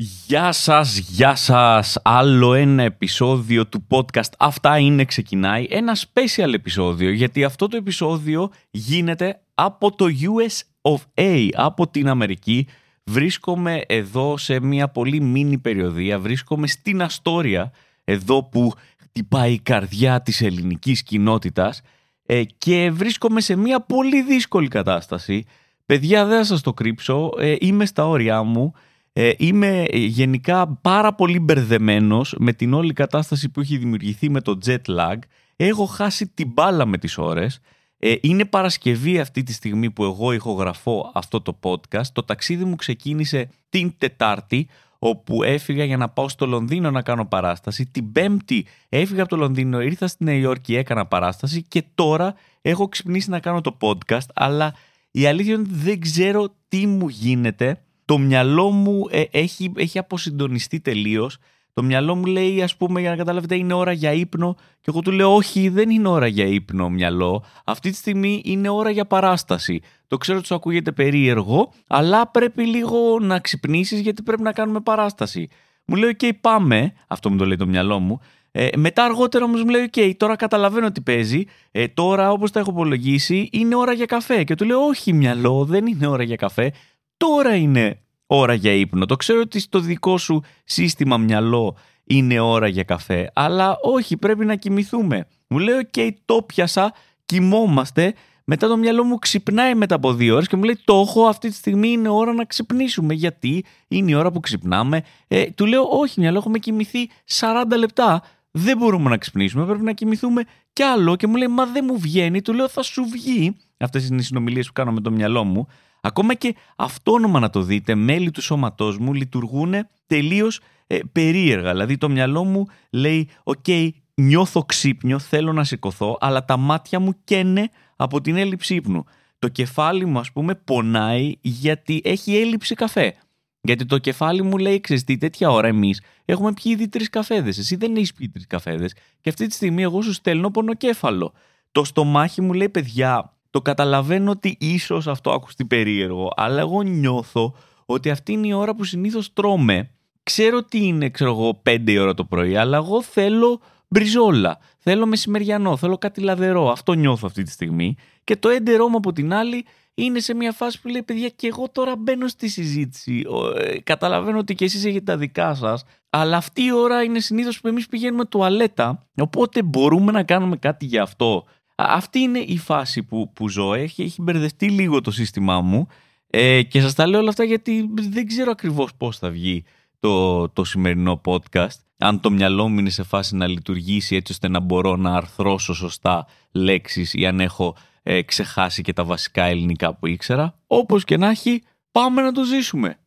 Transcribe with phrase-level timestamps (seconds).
[0.00, 1.98] Γεια σας, γεια σας.
[2.02, 5.66] Άλλο ένα επεισόδιο του podcast «Αυτά είναι» ξεκινάει.
[5.70, 10.60] Ένα special επεισόδιο, γιατί αυτό το επεισόδιο γίνεται από το US
[10.92, 12.66] of A, από την Αμερική.
[13.04, 17.72] Βρίσκομαι εδώ σε μια πολύ μίνι περιοδία, βρίσκομαι στην Αστόρια,
[18.04, 18.72] εδώ που
[19.02, 21.80] χτυπάει η καρδιά της ελληνικής κοινότητας
[22.26, 25.44] ε, και βρίσκομαι σε μια πολύ δύσκολη κατάσταση.
[25.86, 28.74] Παιδιά, δεν θα σας το κρύψω, ε, είμαι στα όρια μου,
[29.20, 34.58] ε, είμαι γενικά πάρα πολύ μπερδεμένος με την όλη κατάσταση που έχει δημιουργηθεί με το
[34.66, 35.16] jet lag.
[35.56, 37.60] Έχω χάσει την μπάλα με τις ώρες.
[37.98, 42.06] Ε, είναι Παρασκευή αυτή τη στιγμή που εγώ ηχογραφώ αυτό το podcast.
[42.12, 44.68] Το ταξίδι μου ξεκίνησε την Τετάρτη,
[44.98, 47.86] όπου έφυγα για να πάω στο Λονδίνο να κάνω παράσταση.
[47.86, 52.88] Την Πέμπτη έφυγα από το Λονδίνο, ήρθα στη Νέα Υόρκη, έκανα παράσταση και τώρα έχω
[52.88, 54.74] ξυπνήσει να κάνω το podcast, αλλά
[55.10, 59.98] η αλήθεια είναι ότι δεν ξέρω τι μου γίνεται το μυαλό μου ε, έχει, έχει
[59.98, 61.38] αποσυντονιστεί τελείως.
[61.72, 64.54] Το μυαλό μου λέει, ας πούμε, για να καταλάβετε, είναι ώρα για ύπνο.
[64.54, 67.44] Και εγώ του λέω, Όχι, δεν είναι ώρα για ύπνο, μυαλό.
[67.64, 69.80] Αυτή τη στιγμή είναι ώρα για παράσταση.
[70.06, 74.80] Το ξέρω ότι σου ακούγεται περίεργο, αλλά πρέπει λίγο να ξυπνήσεις γιατί πρέπει να κάνουμε
[74.80, 75.48] παράσταση.
[75.84, 76.92] Μου λέει, OK, πάμε.
[77.08, 78.20] Αυτό μου το λέει το μυαλό μου.
[78.50, 81.44] Ε, μετά αργότερα όμως μου λέει: OK, τώρα καταλαβαίνω τι παίζει.
[81.70, 84.44] Ε, τώρα, όπως τα έχω υπολογίσει, είναι ώρα για καφέ.
[84.44, 86.72] Και του λέω: Όχι, μυαλό, δεν είναι ώρα για καφέ
[87.18, 89.06] τώρα είναι ώρα για ύπνο.
[89.06, 94.44] Το ξέρω ότι στο δικό σου σύστημα μυαλό είναι ώρα για καφέ, αλλά όχι, πρέπει
[94.44, 95.26] να κοιμηθούμε.
[95.48, 96.92] Μου λέει, οκ, το 'πιασα,
[97.26, 98.14] κοιμόμαστε,
[98.50, 101.48] μετά το μυαλό μου ξυπνάει μετά από δύο ώρες και μου λέει το έχω αυτή
[101.48, 105.02] τη στιγμή είναι ώρα να ξυπνήσουμε γιατί είναι η ώρα που ξυπνάμε.
[105.28, 106.98] Ε, του λέω όχι μυαλό έχουμε κοιμηθεί
[107.40, 108.22] 40 λεπτά.
[108.50, 111.98] Δεν μπορούμε να ξυπνήσουμε πρέπει να κοιμηθούμε κι άλλο και μου λέει μα δεν μου
[111.98, 115.44] βγαίνει του λέω θα σου βγει αυτές είναι οι συνομιλίες που κάνω με το μυαλό
[115.44, 115.66] μου
[116.00, 119.74] Ακόμα και αυτόνομα να το δείτε, μέλη του σώματός μου λειτουργούν
[120.06, 121.70] τελείως ε, περίεργα.
[121.70, 123.66] Δηλαδή το μυαλό μου λέει «OK,
[124.14, 129.04] νιώθω ξύπνιο, θέλω να σηκωθώ, αλλά τα μάτια μου καίνε από την έλλειψη ύπνου».
[129.38, 133.14] Το κεφάλι μου ας πούμε πονάει γιατί έχει έλλειψη καφέ.
[133.60, 137.58] Γιατί το κεφάλι μου λέει, ξέρεις τι, τέτοια ώρα εμείς έχουμε πιει ήδη τρεις καφέδες.
[137.58, 138.94] Εσύ δεν έχεις πιει τρεις καφέδες.
[139.20, 141.32] Και αυτή τη στιγμή εγώ σου στέλνω πονοκέφαλο.
[141.72, 147.54] Το στομάχι μου λέει, παιδιά, το καταλαβαίνω ότι ίσως αυτό ακουστεί περίεργο, αλλά εγώ νιώθω
[147.86, 149.90] ότι αυτή είναι η ώρα που συνήθως τρώμε.
[150.22, 154.58] Ξέρω ότι είναι, ξέρω εγώ, 5 η ώρα το πρωί, αλλά εγώ θέλω μπριζόλα.
[154.78, 156.70] Θέλω μεσημεριανό, θέλω κάτι λαδερό.
[156.70, 157.96] Αυτό νιώθω αυτή τη στιγμή.
[158.24, 161.46] Και το έντερό μου από την άλλη είναι σε μια φάση που λέει παιδιά και
[161.46, 163.24] εγώ τώρα μπαίνω στη συζήτηση.
[163.56, 165.84] Ε, καταλαβαίνω ότι και εσείς έχετε τα δικά σας.
[166.10, 169.06] Αλλά αυτή η ώρα είναι συνήθως που εμείς πηγαίνουμε τουαλέτα.
[169.16, 171.44] Οπότε μπορούμε να κάνουμε κάτι για αυτό.
[171.80, 173.74] Αυτή είναι η φάση που, που ζω.
[173.74, 175.86] Έχει, έχει μπερδευτεί λίγο το σύστημά μου
[176.26, 179.64] ε, και σας τα λέω όλα αυτά γιατί δεν ξέρω ακριβώς πώς θα βγει
[180.00, 181.78] το, το σημερινό podcast.
[181.98, 185.74] Αν το μυαλό μου είναι σε φάση να λειτουργήσει έτσι ώστε να μπορώ να αρθρώσω
[185.74, 190.58] σωστά λέξεις ή αν έχω ε, ξεχάσει και τα βασικά ελληνικά που ήξερα.
[190.66, 191.62] Όπως και να έχει,
[191.92, 192.98] πάμε να το ζήσουμε.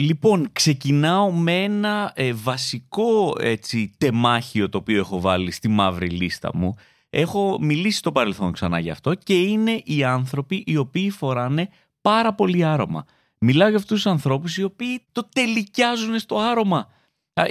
[0.00, 6.50] Λοιπόν, ξεκινάω με ένα ε, βασικό έτσι, τεμάχιο το οποίο έχω βάλει στη μαύρη λίστα
[6.54, 6.74] μου.
[7.10, 11.68] Έχω μιλήσει στο παρελθόν ξανά γι' αυτό και είναι οι άνθρωποι οι οποίοι φοράνε
[12.00, 13.04] πάρα πολύ άρωμα.
[13.38, 16.88] Μιλάω για αυτούς τους ανθρώπους οι οποίοι το τελικιάζουν στο άρωμα.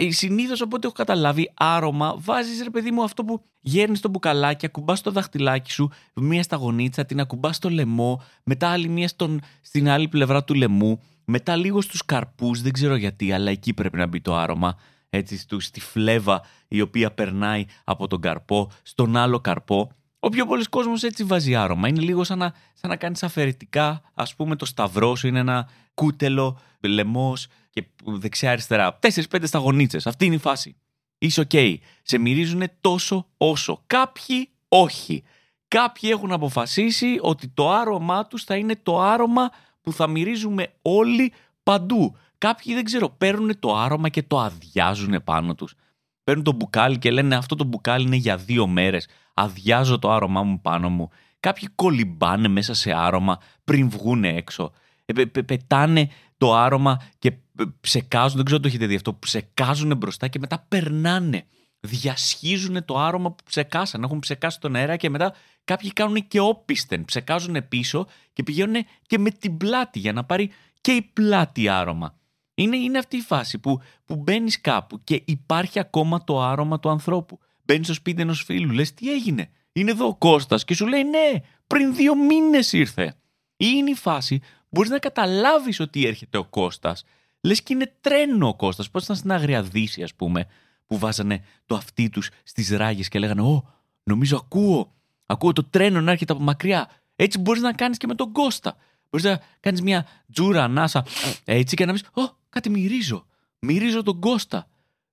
[0.09, 4.65] Συνήθως από ό,τι έχω καταλάβει, άρωμα βάζεις ρε παιδί μου αυτό που γέρνεις το μπουκαλάκι,
[4.65, 9.41] ακουμπάς το δαχτυλάκι σου, μία στα γονίτσα, την ακουμπάς στο λαιμό, μετά άλλη μία στον,
[9.61, 13.97] στην άλλη πλευρά του λαιμού μετά λίγο στους καρπούς, δεν ξέρω γιατί, αλλά εκεί πρέπει
[13.97, 14.77] να μπει το άρωμα.
[15.09, 19.91] Έτσι, στη φλέβα η οποία περνάει από τον καρπό, στον άλλο καρπό.
[20.19, 21.87] Ο πιο πολύς κόσμος έτσι βάζει άρωμα.
[21.87, 25.69] Είναι λίγο σαν να, σαν να κάνεις αφαιρετικά, ας πούμε το σταυρό σου είναι ένα
[25.93, 28.97] κούτελο, λαιμός και δεξιά-αριστερά.
[28.99, 30.07] Τέσσερις-πέντε σταγονίτσες.
[30.07, 30.75] Αυτή είναι η φάση.
[31.17, 31.49] Είσαι OK.
[31.53, 31.75] Okay.
[32.01, 33.83] Σε μυρίζουν τόσο όσο.
[33.87, 35.23] Κάποιοι όχι.
[35.67, 39.49] Κάποιοι έχουν αποφασίσει ότι το άρωμά τους θα είναι το άρωμα
[39.87, 42.15] που θα μυρίζουμε όλοι παντού.
[42.37, 45.75] Κάποιοι δεν ξέρω, παίρνουν το άρωμα και το αδειάζουν πάνω τους.
[46.23, 49.07] Παίρνουν το μπουκάλι και λένε αυτό το μπουκάλι είναι για δύο μέρες.
[49.33, 51.09] Αδειάζω το άρωμά μου πάνω μου.
[51.39, 54.71] Κάποιοι κολυμπάνε μέσα σε άρωμα πριν βγουν έξω.
[55.05, 57.33] Ε, πετάνε το άρωμα και
[57.81, 61.45] ψεκάζουν, δεν ξέρω το έχετε δει αυτό, ψεκάζουν μπροστά και μετά περνάνε.
[61.87, 64.03] Διασχίζουν το άρωμα που ψεκάσαν.
[64.03, 65.33] Έχουν ψεκάσει τον αέρα και μετά
[65.67, 70.51] Κάποιοι κάνουν και όπισθεν, ψεκάζουν πίσω και πηγαίνουν και με την πλάτη για να πάρει
[70.81, 72.17] και η πλάτη άρωμα.
[72.53, 76.89] Είναι, είναι αυτή η φάση που, που μπαίνεις κάπου και υπάρχει ακόμα το άρωμα του
[76.89, 77.39] ανθρώπου.
[77.63, 81.03] Μπαίνεις στο σπίτι ενός φίλου, λες τι έγινε; Είναι εδώ ο Κώστας και σου λέει
[81.03, 81.31] ναι,
[81.67, 83.15] πριν δύο μήνες ήρθε.
[83.57, 87.03] Ή είναι η φάση, μπορείς να καταλάβεις ότι έρχεται ο Κώστας.
[87.41, 88.89] Λες και είναι τρένο ο Κώστας.
[88.89, 90.47] Πώς ήταν στην Αγριαδύση, ας πούμε,
[90.87, 93.73] που βάζανε το αυτί τους στις ράγες και λέγανε Ω,
[94.03, 94.93] νομίζω ακούω.
[95.25, 96.89] Ακούω το τρένο να έρχεται από μακριά.
[97.15, 98.75] Έτσι μπορείς να κάνεις και με τον Κώστα.
[99.09, 101.05] Μπορείς να κάνεις μια τζούρα ανάσα
[101.43, 103.25] έτσι και να πεις: Ω, κάτι μυρίζω.
[103.59, 104.67] Μυρίζω τον Κώστα.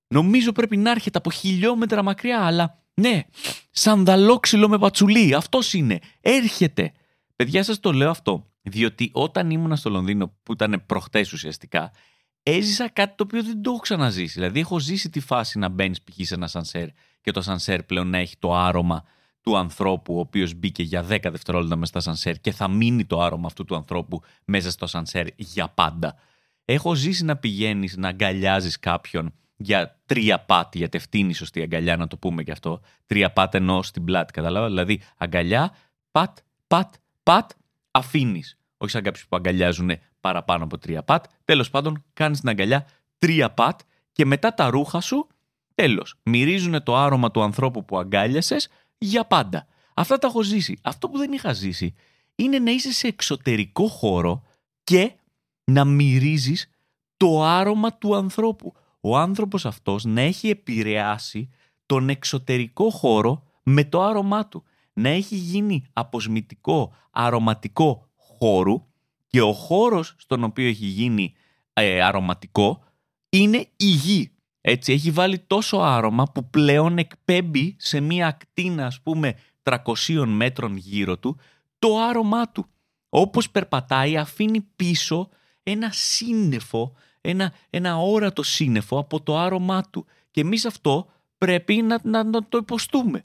[0.07, 3.23] Νομίζω πρέπει να έρχεται από χιλιόμετρα μακριά, αλλά ναι,
[3.71, 5.33] σανδαλόξυλο με πατσουλί.
[5.33, 5.99] Αυτός είναι.
[6.21, 6.91] Έρχεται.
[7.35, 8.49] Παιδιά, σας το λέω αυτό.
[8.61, 11.91] Διότι όταν ήμουν στο Λονδίνο, που ήταν προχτές ουσιαστικά,
[12.47, 14.33] έζησα κάτι το οποίο δεν το έχω ξαναζήσει.
[14.33, 16.15] Δηλαδή, έχω ζήσει τη φάση να μπαίνεις π.χ.
[16.25, 16.87] σε ένα σανσέρ
[17.21, 19.03] και το σανσέρ πλέον να έχει το άρωμα
[19.41, 23.21] του ανθρώπου ο οποίος μπήκε για 10 δευτερόλεπτα μέσα στα σανσέρ και θα μείνει το
[23.21, 26.15] άρωμα αυτού του ανθρώπου μέσα στο σανσέρ για πάντα.
[26.65, 31.61] Έχω ζήσει να πηγαίνεις να αγκαλιάζεις κάποιον για τρία πάτ, γιατί αυτή είναι η σωστή
[31.61, 32.81] αγκαλιά, να το πούμε και αυτό.
[33.05, 34.67] Τρία πάτ ενώ στην πλάτη, καταλάβα.
[34.67, 35.75] Δηλαδή αγκαλιά,
[36.11, 36.37] πατ,
[36.67, 36.93] πατ,
[37.23, 37.51] πατ,
[37.91, 38.57] αφήνεις.
[38.77, 39.91] Όχι σαν κάποιους που αγκαλιάζουν
[40.25, 41.25] παραπάνω από τρία πατ.
[41.45, 42.87] Τέλος πάντων, κάνεις την αγκαλιά
[43.17, 43.79] τρία πατ
[44.11, 45.27] και μετά τα ρούχα σου,
[45.75, 49.67] τέλος, μυρίζουν το άρωμα του ανθρώπου που αγκάλιασες για πάντα.
[49.93, 50.77] Αυτά τα έχω ζήσει.
[50.83, 51.95] Αυτό που δεν είχα ζήσει
[52.35, 54.43] είναι να είσαι σε εξωτερικό χώρο
[54.83, 55.11] και
[55.63, 56.69] να μυρίζεις
[57.17, 58.73] το άρωμα του ανθρώπου.
[59.01, 61.49] Ο άνθρωπος αυτός να έχει επηρεάσει
[61.85, 64.63] τον εξωτερικό χώρο με το άρωμά του.
[64.93, 68.85] Να έχει γίνει αποσμητικό, αρωματικό χώρου
[69.35, 71.33] και ο χώρος στον οποίο έχει γίνει
[71.73, 72.83] ε, αρωματικό
[73.29, 74.31] είναι η γη.
[74.61, 80.77] Έτσι, έχει βάλει τόσο άρωμα που πλέον εκπέμπει σε μία ακτίνα, ας πούμε, 300 μέτρων
[80.77, 81.37] γύρω του,
[81.79, 82.65] το άρωμά του.
[83.09, 85.29] Όπως περπατάει, αφήνει πίσω
[85.63, 90.05] ένα σύννεφο, ένα, ένα όρατο σύννεφο από το άρωμά του.
[90.31, 91.07] Και εμείς αυτό
[91.37, 93.23] πρέπει να, να, να το υποστούμε.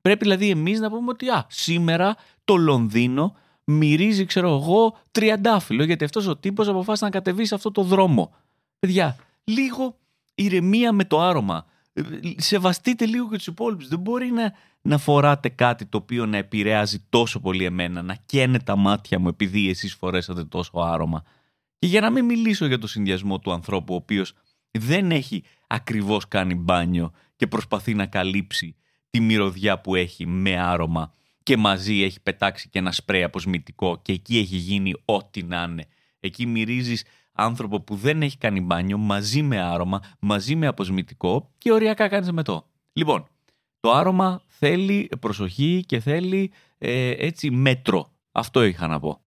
[0.00, 3.36] Πρέπει δηλαδή εμείς να πούμε ότι α, σήμερα το Λονδίνο
[3.70, 8.34] μυρίζει, ξέρω εγώ, τριαντάφυλλο, γιατί αυτός ο τύπος αποφάσισε να κατεβεί σε αυτό το δρόμο.
[8.78, 9.96] Παιδιά, λίγο
[10.34, 11.66] ηρεμία με το άρωμα.
[11.92, 12.02] Ε,
[12.36, 13.88] σεβαστείτε λίγο και τους υπόλοιπους.
[13.88, 14.52] Δεν μπορεί να,
[14.82, 19.28] να φοράτε κάτι το οποίο να επηρεάζει τόσο πολύ εμένα, να καίνε τα μάτια μου
[19.28, 21.22] επειδή εσείς φορέσατε τόσο άρωμα.
[21.78, 24.32] Και για να μην μιλήσω για το συνδυασμό του ανθρώπου, ο οποίος
[24.70, 28.76] δεν έχει ακριβώς κάνει μπάνιο και προσπαθεί να καλύψει
[29.10, 31.12] τη μυρωδιά που έχει με άρωμα
[31.42, 35.84] και μαζί έχει πετάξει και ένα σπρέι αποσμητικό και εκεί έχει γίνει ό,τι να είναι.
[36.20, 41.72] Εκεί μυρίζεις άνθρωπο που δεν έχει κάνει μπάνιο μαζί με άρωμα, μαζί με αποσμητικό και
[41.72, 42.66] οριακά κάνεις το.
[42.92, 43.26] Λοιπόν,
[43.80, 48.10] το άρωμα θέλει προσοχή και θέλει ε, έτσι μέτρο.
[48.32, 49.20] Αυτό είχα να πω.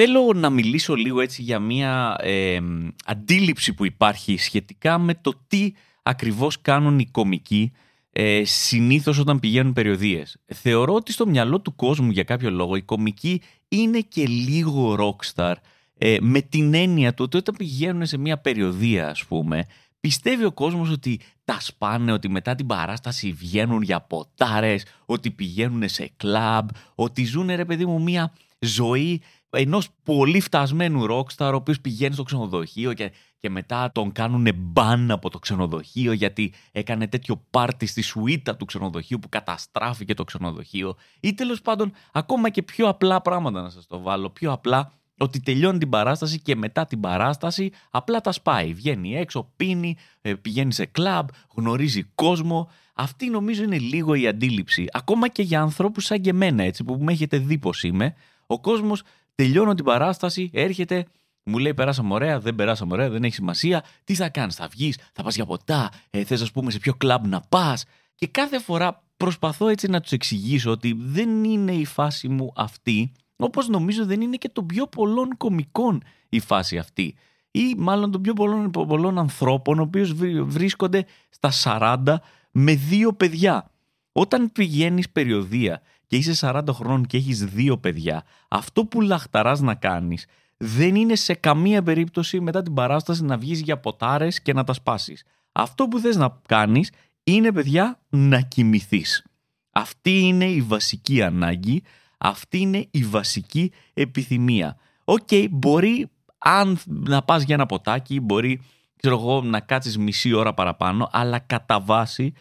[0.00, 2.58] Θέλω να μιλήσω λίγο έτσι για μια ε,
[3.04, 5.72] αντίληψη που υπάρχει σχετικά με το τι
[6.02, 7.72] ακριβώς κάνουν οι κομικοί
[8.12, 10.36] ε, συνήθως όταν πηγαίνουν περιοδίες.
[10.46, 15.54] Θεωρώ ότι στο μυαλό του κόσμου για κάποιο λόγο η κομική είναι και λίγο rockstar
[15.98, 19.64] ε, με την έννοια του ότι όταν πηγαίνουν σε μια περιοδία ας πούμε
[20.00, 25.88] πιστεύει ο κόσμος ότι τα σπάνε, ότι μετά την παράσταση βγαίνουν για ποτάρες, ότι πηγαίνουν
[25.88, 31.80] σε κλαμπ, ότι ζουν ρε παιδί μου μια ζωή ενός πολύ φτασμένου rockstar ο οποίος
[31.80, 37.44] πηγαίνει στο ξενοδοχείο και, και μετά τον κάνουν μπαν από το ξενοδοχείο γιατί έκανε τέτοιο
[37.50, 42.88] πάρτι στη σουίτα του ξενοδοχείου που καταστράφηκε το ξενοδοχείο ή τέλος πάντων ακόμα και πιο
[42.88, 47.00] απλά πράγματα να σας το βάλω, πιο απλά ότι τελειώνει την παράσταση και μετά την
[47.00, 48.74] παράσταση απλά τα σπάει.
[48.74, 52.70] Βγαίνει έξω, πίνει, ε, πηγαίνει σε κλαμπ, γνωρίζει κόσμο.
[52.94, 54.86] Αυτή νομίζω είναι λίγο η αντίληψη.
[54.92, 58.14] Ακόμα και για ανθρώπους σαν και εμένα έτσι που με έχετε δει πως είμαι.
[58.46, 59.02] Ο κόσμος
[59.42, 61.06] τελειώνω την παράσταση, έρχεται,
[61.42, 63.84] μου λέει περάσαμε ωραία, δεν περάσαμε ωραία, δεν έχει σημασία.
[64.04, 66.94] Τι θα κάνεις, θα βγεις, θα πας για ποτά, ε, θες, ας πούμε, σε ποιο
[66.94, 67.84] κλαμπ να πας.
[68.14, 73.12] Και κάθε φορά προσπαθώ έτσι να τους εξηγήσω ότι δεν είναι η φάση μου αυτή,
[73.36, 77.14] όπως νομίζω δεν είναι και των πιο πολλών κομικών η φάση αυτή.
[77.50, 83.70] Ή μάλλον των πιο πολλών, πολλών ανθρώπων, ο οποίος βρίσκονται στα 40 με δύο παιδιά.
[84.12, 89.74] Όταν πηγαίνεις περιοδεία και είσαι 40 χρόνων και έχεις δύο παιδιά, αυτό που λαχταράς να
[89.74, 94.64] κάνεις δεν είναι σε καμία περίπτωση μετά την παράσταση να βγεις για ποτάρες και να
[94.64, 95.24] τα σπάσεις.
[95.52, 96.92] Αυτό που θες να κάνεις
[97.24, 99.24] είναι παιδιά να κοιμηθείς.
[99.70, 101.82] Αυτή είναι η βασική ανάγκη,
[102.18, 104.76] αυτή είναι η βασική επιθυμία.
[105.04, 108.60] Οκ, μπορεί αν να πας για ένα ποτάκι, μπορεί
[108.96, 112.32] ξέρω εγώ, να κάτσεις μισή ώρα παραπάνω, αλλά κατά βάση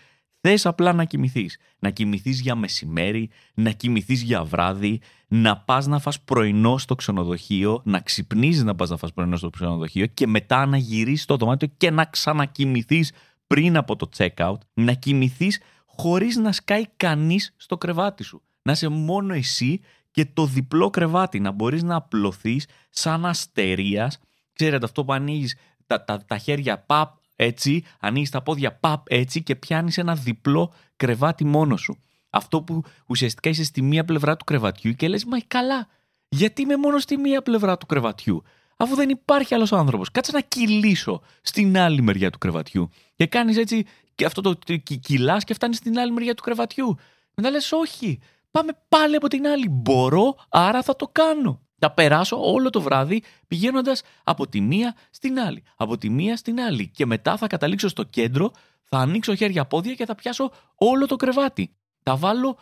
[0.50, 1.58] Θες απλά να κοιμηθείς.
[1.80, 7.82] Να κοιμηθείς για μεσημέρι, να κοιμηθείς για βράδυ, να πας να φας πρωινό στο ξενοδοχείο,
[7.86, 11.68] να ξυπνήσει να πας να φας πρωινό στο ξενοδοχείο και μετά να γυρίσεις το δωμάτιο
[11.78, 13.12] και να ξανακοιμηθείς
[13.48, 18.42] πριν από το check-out, να κοιμηθείς χωρίς να σκάει κανείς στο κρεβάτι σου.
[18.62, 19.80] Να είσαι μόνο εσύ
[20.12, 24.20] και το διπλό κρεβάτι, να μπορείς να απλωθείς σαν αστερίας.
[24.54, 25.56] Ξέρετε αυτό που ανοίγεις
[25.88, 30.74] τα, τα, τα χέρια παπ έτσι, ανοίγεις τα πόδια παπ έτσι και πιάνεις ένα διπλό
[30.96, 31.98] κρεβάτι μόνος σου.
[32.30, 35.88] Αυτό που ουσιαστικά είσαι στη μία πλευρά του κρεβατιού και λες «Μα καλά,
[36.30, 38.44] γιατί είμαι μόνος στη μία πλευρά του κρεβατιού»
[38.78, 40.12] αφού δεν υπάρχει άλλος άνθρωπος.
[40.12, 42.90] Κάτσε να κυλήσω στην άλλη μεριά του κρεβατιού.
[43.16, 44.56] Και κάνεις έτσι και αυτό το
[45.02, 46.98] κυλάς και φτάνεις στην άλλη μεριά του κρεβατιού.
[47.36, 48.20] Μετά λες όχι,
[48.52, 49.70] πάμε πάλι από την άλλη.
[49.70, 51.62] Μπορώ, άρα θα το κάνω.
[51.80, 55.64] Θα περάσω όλο το βράδυ πηγαίνοντας από τη μία στην άλλη.
[55.76, 56.88] Από τη μία στην άλλη.
[56.88, 58.52] Και μετά θα καταλήξω στο κέντρο,
[58.84, 61.72] θα ανοίξω χέρια πόδια και θα πιάσω όλο το κρεβάτι.
[62.04, 62.58] Θα βάλω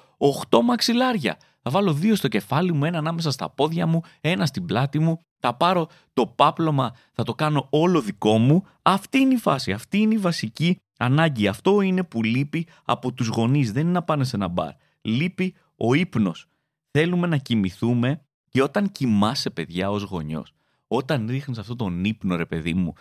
[0.49, 1.37] 8 μαξιλάρια.
[1.61, 5.19] Θα βάλω δύο στο κεφάλι μου, ένα ανάμεσα στα πόδια μου, ένα στην πλάτη μου.
[5.39, 8.63] Θα πάρω το πάπλωμα, θα το κάνω όλο δικό μου.
[8.81, 9.71] Αυτή είναι η φάση.
[9.71, 11.47] Αυτή είναι η βασική ανάγκη.
[11.47, 13.71] Αυτό είναι που λείπει από τους γονείς.
[13.71, 14.71] Δεν είναι να πάνε σε ένα μπαρ.
[15.01, 16.47] Λείπει ο ύπνος.
[16.91, 18.24] Θέλουμε να κοιμηθούμε
[18.55, 20.53] και όταν κοιμάσαι, παιδιά, ως γονιός,
[20.87, 22.93] όταν ρίχνεις αυτόν τον ύπνο, ρε παιδί μου,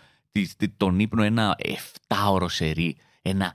[0.77, 1.57] τον ύπνο ένα
[2.09, 3.55] 7ωρο σερί, ένα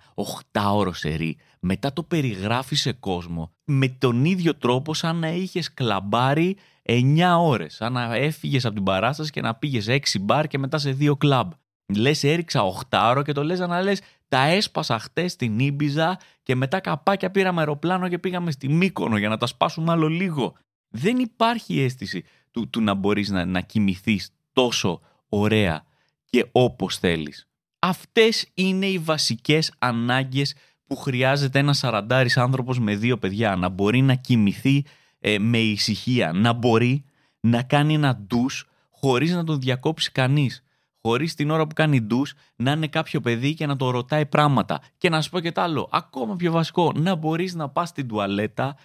[0.52, 6.58] 8ωρο σερί, μετά το περιγράφεις σε κόσμο με τον ίδιο τρόπο σαν να είχες κλαμπάρει
[6.82, 7.76] 9 ώρες.
[7.76, 11.18] Σαν να έφυγες από την παράσταση και να πήγες 6 μπαρ και μετά σε 2
[11.18, 11.52] κλαμπ.
[11.96, 16.80] Λες, έριξα 8ωρο και το λες να λες, τα έσπασα χτες στην Ήμπιζα και μετά
[16.80, 20.56] καπάκια πήραμε αεροπλάνο και πήγαμε στη Μύκονο για να τα σπάσουμε άλλο λίγο
[20.90, 25.86] δεν υπάρχει αίσθηση του, του να μπορείς να, να κοιμηθείς τόσο ωραία
[26.26, 27.48] και όπως θέλεις.
[27.80, 30.56] Αυτές είναι οι βασικές ανάγκες
[30.88, 33.56] που χρειάζεται ένας σαραντάρης άνθρωπος με δύο παιδιά.
[33.56, 34.84] Να μπορεί να κοιμηθεί
[35.20, 37.04] ε, με ησυχία, να μπορεί
[37.40, 40.64] να κάνει ένα ντους χωρίς να τον διακόψει κανείς.
[41.02, 44.82] Χωρίς την ώρα που κάνει ντους να είναι κάποιο παιδί και να το ρωτάει πράγματα.
[44.98, 48.08] Και να σου πω και τ' άλλο, ακόμα πιο βασικό, να μπορείς να πας στην
[48.08, 48.76] τουαλέτα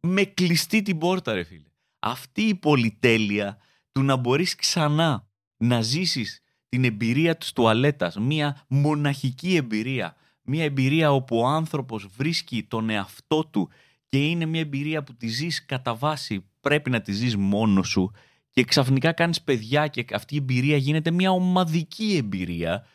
[0.00, 1.68] με κλειστή την πόρτα ρε φίλε.
[1.98, 3.58] Αυτή η πολυτέλεια
[3.92, 11.12] του να μπορείς ξανά να ζήσεις την εμπειρία της τουαλέτας, μια μοναχική εμπειρία, μια εμπειρία
[11.12, 13.70] όπου ο άνθρωπος βρίσκει τον εαυτό του
[14.08, 18.12] και είναι μια εμπειρία που τη ζεις κατά βάση, πρέπει να τη ζεις μόνος σου
[18.50, 22.86] και ξαφνικά κάνεις παιδιά και αυτή η εμπειρία γίνεται μια ομαδική εμπειρία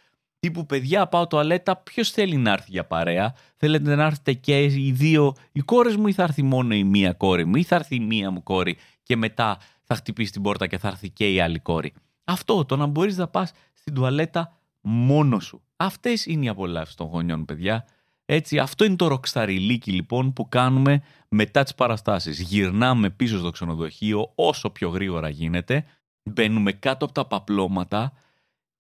[0.43, 4.91] Τύπου παιδιά, πάω τουαλέτα, ποιος θέλει να έρθει για παρέα; Θέλετε να έρθετε και οι
[4.91, 7.95] δύο οι κόρες μου, ή θα έρθει μόνο η μία κόρη μου, ή θα έρθει
[7.95, 11.41] η μία μου κόρη και μετά θα χτυπήσει την πόρτα και θα έρθει και η
[11.41, 11.93] άλλη κόρη.
[12.23, 15.61] Αυτό, το να μπορείς να πας στην τουαλέτα μόνος σου.
[15.75, 17.85] Αυτές είναι οι απολαύσεις των γονιών, παιδιά.
[18.25, 22.39] Έτσι, αυτό είναι το ροξταριλίκι λοιπόν που κάνουμε μετά τις παραστάσεις.
[22.39, 25.85] Γυρνάμε πίσω στο ξενοδοχείο όσο πιο γρήγορα γίνεται,
[26.23, 28.13] μπαίνουμε κάτω από τα παπλώματα,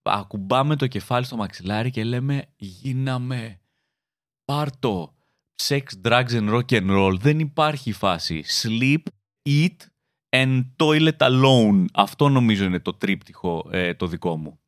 [0.03, 3.59] ακουμπάμε το κεφάλι στο μαξιλάρι και λέμε γίναμε
[4.45, 5.13] πάρτο
[5.67, 7.17] sex, drugs and rock and roll.
[7.19, 8.43] Δεν υπάρχει φάση.
[8.61, 9.03] Sleep,
[9.49, 9.75] eat
[10.29, 11.85] and toilet alone.
[11.93, 14.59] Αυτό νομίζω είναι το τρίπτυχο ε, το δικό μου.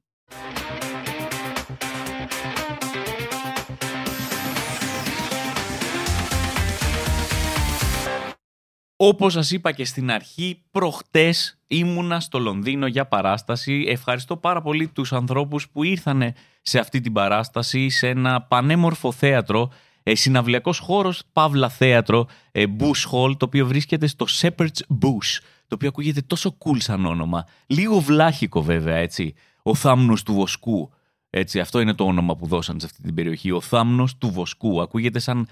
[8.97, 13.85] Όπως σας είπα και στην αρχή, προχτές ήμουνα στο Λονδίνο για παράσταση.
[13.87, 19.71] Ευχαριστώ πάρα πολύ τους ανθρώπους που ήρθαν σε αυτή την παράσταση, σε ένα πανέμορφο θέατρο,
[20.03, 25.75] ε, συναυλιακός χώρος, παύλα θέατρο, ε, Bush Hall, το οποίο βρίσκεται στο Shepherd's Bush, το
[25.75, 27.45] οποίο ακούγεται τόσο cool σαν όνομα.
[27.67, 29.33] Λίγο βλάχικο βέβαια, έτσι.
[29.63, 30.91] Ο θάμνος του βοσκού.
[31.29, 33.51] Έτσι, αυτό είναι το όνομα που δώσαν σε αυτή την περιοχή.
[33.51, 34.81] Ο θάμνος του βοσκού.
[34.81, 35.47] Ακούγεται σαν ε,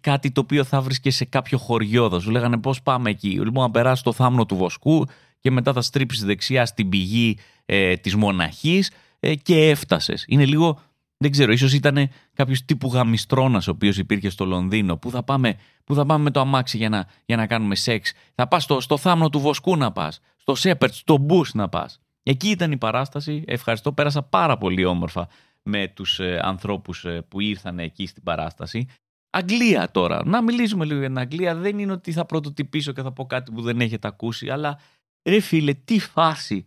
[0.00, 2.10] κάτι το οποίο θα βρει σε κάποιο χωριό.
[2.10, 3.28] Θα σου λέγανε πώς πάμε εκεί.
[3.28, 5.06] Λοιπόν, να περάσεις το θάμνο του βοσκού
[5.40, 10.24] και μετά θα στρίψεις δεξιά στην πηγή ε, της μοναχής ε, και έφτασες.
[10.28, 10.80] Είναι λίγο.
[11.22, 14.96] Δεν ξέρω, ίσως ήταν κάποιος τύπου γαμιστρώνας ο οποίος υπήρχε στο Λονδίνο.
[14.96, 18.12] Πού θα πάμε, πού θα πάμε με το αμάξι για να, για να κάνουμε σεξ;
[18.34, 20.20] Θα πας στο, στο θάμνο του βοσκού να πας.
[20.36, 22.00] Στο Σέπερτ, στο Μπού να πας.
[22.22, 23.44] Εκεί ήταν η παράσταση.
[23.46, 23.92] Ευχαριστώ.
[23.92, 25.28] Πέρασα πάρα πολύ όμορφα
[25.62, 28.88] με τους ε, ανθρώπους ε, που ήρθαν εκεί στην παράσταση.
[29.30, 30.24] Αγγλία τώρα.
[30.24, 31.54] Να μιλήσουμε λίγο για την Αγγλία.
[31.54, 34.78] Δεν είναι ότι θα πρωτοτυπήσω και θα πω κάτι που δεν έχετε ακούσει, αλλά
[35.22, 36.64] ρε φίλε, τι φάση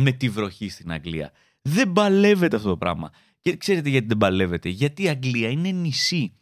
[0.00, 1.32] με τη βροχή στην Αγγλία.
[1.62, 3.10] Δεν παλεύεται αυτό το πράγμα.
[3.40, 4.68] Και ξέρετε γιατί δεν παλεύεται.
[4.68, 6.32] Γιατί η Αγγλία είναι νησί.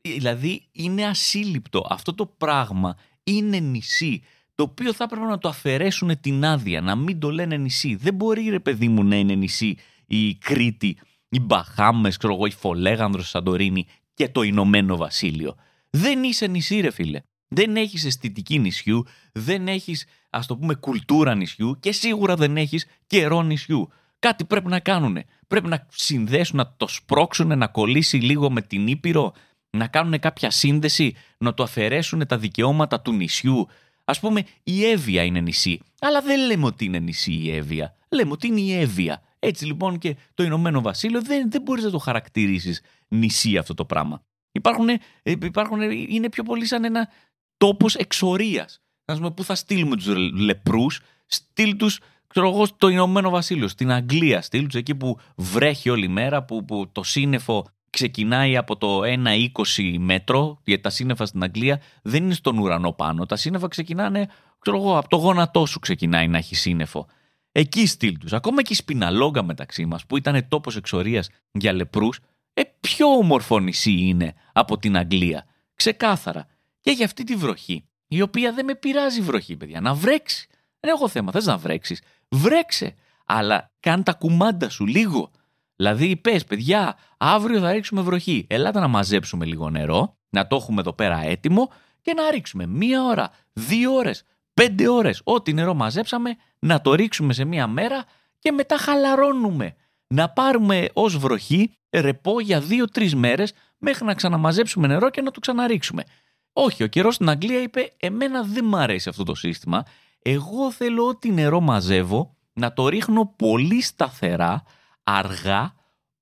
[0.00, 1.86] Δηλαδή είναι ασύλληπτο.
[1.88, 4.22] Αυτό το πράγμα είναι νησί
[4.54, 7.94] το οποίο θα έπρεπε να το αφαιρέσουν την άδεια, να μην το λένε νησί.
[7.94, 9.76] Δεν μπορεί ρε παιδί μου να είναι νησί
[10.06, 10.98] η Κρήτη,
[11.28, 13.86] οι Μπαχάμες, ξέρω εγώ, η Φολέγανδρος, η Σαντορίνη
[14.20, 15.56] και το Ηνωμένο Βασίλειο.
[15.90, 17.20] Δεν είσαι νησί, ρε φίλε.
[17.48, 22.86] Δεν έχεις αισθητική νησιού, δεν έχεις, ας το πούμε, κουλτούρα νησιού και σίγουρα δεν έχεις
[23.06, 23.88] καιρό νησιού.
[24.18, 25.18] Κάτι πρέπει να κάνουν.
[25.48, 29.32] Πρέπει να συνδέσουν, να το σπρώξουν, να κολλήσει λίγο με την Ήπειρο,
[29.70, 33.68] να κάνουν κάποια σύνδεση, να το αφαιρέσουν τα δικαιώματα του νησιού.
[34.04, 35.80] Α πούμε, η Εύβοια είναι νησί.
[36.00, 37.96] Αλλά δεν λέμε ότι είναι νησί η Εύβοια.
[38.08, 39.22] Λέμε ότι είναι η Εύβοια.
[39.38, 42.82] Έτσι λοιπόν και το Ηνωμένο Βασίλειο δεν, δεν μπορείς να το χαρακτηρίσεις
[43.14, 44.22] νησί αυτό το πράγμα.
[44.52, 47.08] Υπάρχουν, ε, υπάρχουν, είναι πιο πολύ σαν ένα
[47.56, 48.82] τόπος εξορίας.
[49.04, 52.00] Α πούμε, πού θα στείλουμε τους λεπρούς, στείλ τους
[52.30, 56.64] ξέρω εγώ, στο Ηνωμένο Βασίλειο, στην Αγγλία, στείλ τους εκεί που βρέχει όλη μέρα, που,
[56.64, 62.34] που το σύννεφο ξεκινάει από το 1,20 μέτρο, γιατί τα σύννεφα στην Αγγλία δεν είναι
[62.34, 63.26] στον ουρανό πάνω.
[63.26, 67.06] Τα σύννεφα ξεκινάνε, ξέρω εγώ, από το γόνατό σου ξεκινάει να έχει σύννεφο.
[67.52, 68.32] Εκεί στείλ τους.
[68.32, 72.20] Ακόμα και η Σπιναλόγκα μεταξύ μας, που ήταν τόπος εξορίας για λεπρούς,
[72.54, 75.44] ε, πιο όμορφο νησί είναι από την Αγγλία.
[75.74, 76.46] Ξεκάθαρα.
[76.80, 79.80] Και για αυτή τη βροχή, η οποία δεν με πειράζει βροχή, παιδιά.
[79.80, 80.46] Να βρέξει.
[80.80, 81.32] Δεν έχω θέμα.
[81.32, 82.02] Θες να βρέξεις.
[82.28, 82.94] Βρέξε.
[83.26, 85.30] Αλλά κάν τα κουμάντα σου λίγο.
[85.76, 88.46] Δηλαδή, πες, παιδιά, αύριο θα ρίξουμε βροχή.
[88.48, 93.04] Ελάτε να μαζέψουμε λίγο νερό, να το έχουμε εδώ πέρα έτοιμο και να ρίξουμε μία
[93.04, 95.20] ώρα, δύο ώρες, πέντε ώρες.
[95.24, 98.04] Ό,τι νερό μαζέψαμε, να το ρίξουμε σε μία μέρα
[98.38, 99.76] και μετά χαλαρώνουμε.
[100.14, 105.40] Να πάρουμε ως βροχή ρεπό για δύο-τρεις μέρες μέχρι να ξαναμαζέψουμε νερό και να το
[105.40, 106.04] ξαναρίξουμε.
[106.52, 109.84] Όχι, ο καιρός στην Αγγλία είπε: Εμένα δεν μ' αρέσει αυτό το σύστημα.
[110.22, 114.62] Εγώ θέλω ό,τι νερό μαζεύω να το ρίχνω πολύ σταθερά,
[115.02, 115.74] αργά,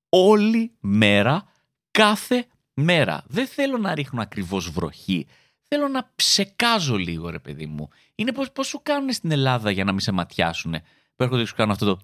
[0.09, 1.45] όλη μέρα,
[1.91, 3.23] κάθε μέρα.
[3.27, 5.27] Δεν θέλω να ρίχνω ακριβώς βροχή.
[5.69, 7.89] Θέλω να ψεκάζω λίγο ρε παιδί μου.
[8.15, 10.73] Είναι πώς, πώς σου κάνουν στην Ελλάδα για να μην σε ματιάσουν.
[11.17, 11.99] Που έρχονται και σου κάνουν αυτό το...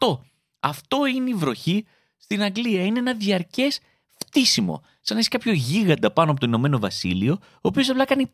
[0.00, 0.24] Αυτό.
[0.60, 1.86] Αυτό είναι η βροχή
[2.16, 2.84] στην Αγγλία.
[2.84, 3.80] Είναι ένα διαρκές
[4.18, 4.82] φτύσιμο.
[5.00, 8.32] Σαν να έχει κάποιο γίγαντα πάνω από το Ηνωμένο Βασίλειο, ο οποίο απλά κάνει.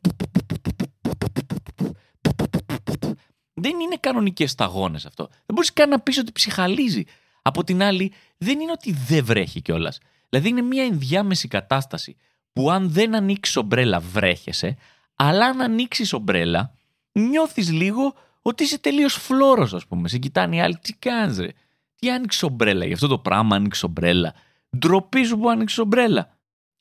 [3.54, 5.28] Δεν είναι κανονικέ σταγόνε αυτό.
[5.28, 7.04] Δεν μπορεί καν να πει ότι ψυχαλίζει.
[7.42, 9.94] Από την άλλη, δεν είναι ότι δεν βρέχει κιόλα.
[10.28, 12.16] Δηλαδή, είναι μια ενδιάμεση κατάσταση
[12.52, 14.76] που αν δεν ανοίξει ομπρέλα, βρέχεσαι,
[15.14, 16.74] αλλά αν ανοίξει ομπρέλα,
[17.12, 18.14] νιώθει λίγο
[18.46, 20.08] ότι είσαι τελείως φλόρος, ας πούμε.
[20.08, 21.48] Σε κοιτάνε οι άλλοι, τι κάνεις, ρε.
[21.94, 24.34] Τι άνοιξε ομπρέλα, γι' αυτό το πράγμα άνοιξε ομπρέλα.
[24.78, 26.20] Ντροπή σου που άνοιξε ομπρέλα.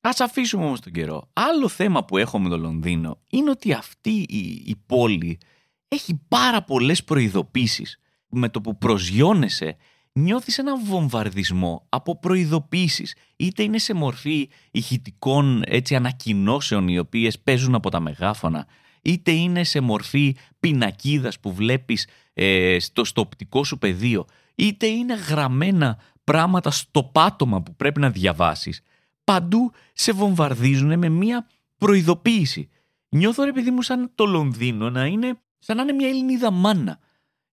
[0.02, 1.30] Α αφήσουμε όμως τον καιρό.
[1.34, 5.39] Άλλο θέμα που έχω με το Λονδίνο είναι ότι αυτή η, η πόλη
[5.88, 7.99] έχει πάρα πολλές προειδοποίησεις.
[8.30, 9.78] Με το που προσγειώνεσαι,
[10.13, 13.15] νιώθεις ένα βομβαρδισμό από προειδοποίησεις.
[13.36, 18.67] Είτε είναι σε μορφή ηχητικών έτσι, ανακοινώσεων οι οποίες παίζουν από τα μεγάφωνα,
[19.04, 25.13] είτε είναι σε μορφή πινακίδας που βλέπεις ε, στο, στο οπτικό σου πεδίο, είτε είναι
[25.13, 28.82] γραμμένα πράγματα στο πάτωμα που πρέπει να διαβάσεις,
[29.24, 32.70] παντού σε βομβαρδίζουν με μία προειδοποίηση.
[33.10, 37.00] Νιώθω ρε παιδί μου σαν το Λονδίνο να είναι σαν να είναι μια Ελληνίδα μάνα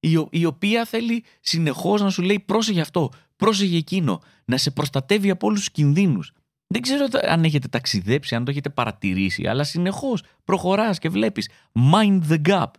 [0.00, 5.30] η, η οποία θέλει συνεχώς να σου λέει πρόσεχε αυτό, πρόσεχε εκείνο, να σε προστατεύει
[5.30, 6.32] από όλους τους κινδύνους.
[6.72, 11.50] Δεν ξέρω αν έχετε ταξιδέψει, αν το έχετε παρατηρήσει, αλλά συνεχώς προχωράς και βλέπεις
[11.92, 12.70] mind the gap,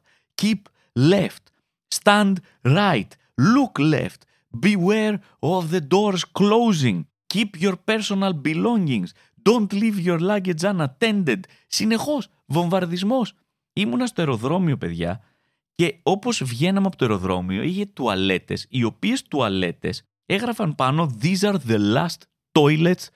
[0.42, 0.62] keep
[1.00, 1.44] left,
[1.88, 4.22] stand right, look left,
[4.60, 7.06] Beware of the doors closing.
[7.34, 9.14] Keep your personal belongings.
[9.44, 11.40] Don't leave your luggage unattended.
[11.68, 13.34] Συνεχώς, βομβαρδισμός.
[13.74, 15.22] Ήμουνα στο αεροδρόμιο, παιδιά,
[15.76, 21.58] και όπως βγαίναμε από το αεροδρόμιο, είχε τουαλέτες, οι οποίες τουαλέτες έγραφαν πάνω «These are
[21.68, 22.18] the last
[22.52, 23.08] toilets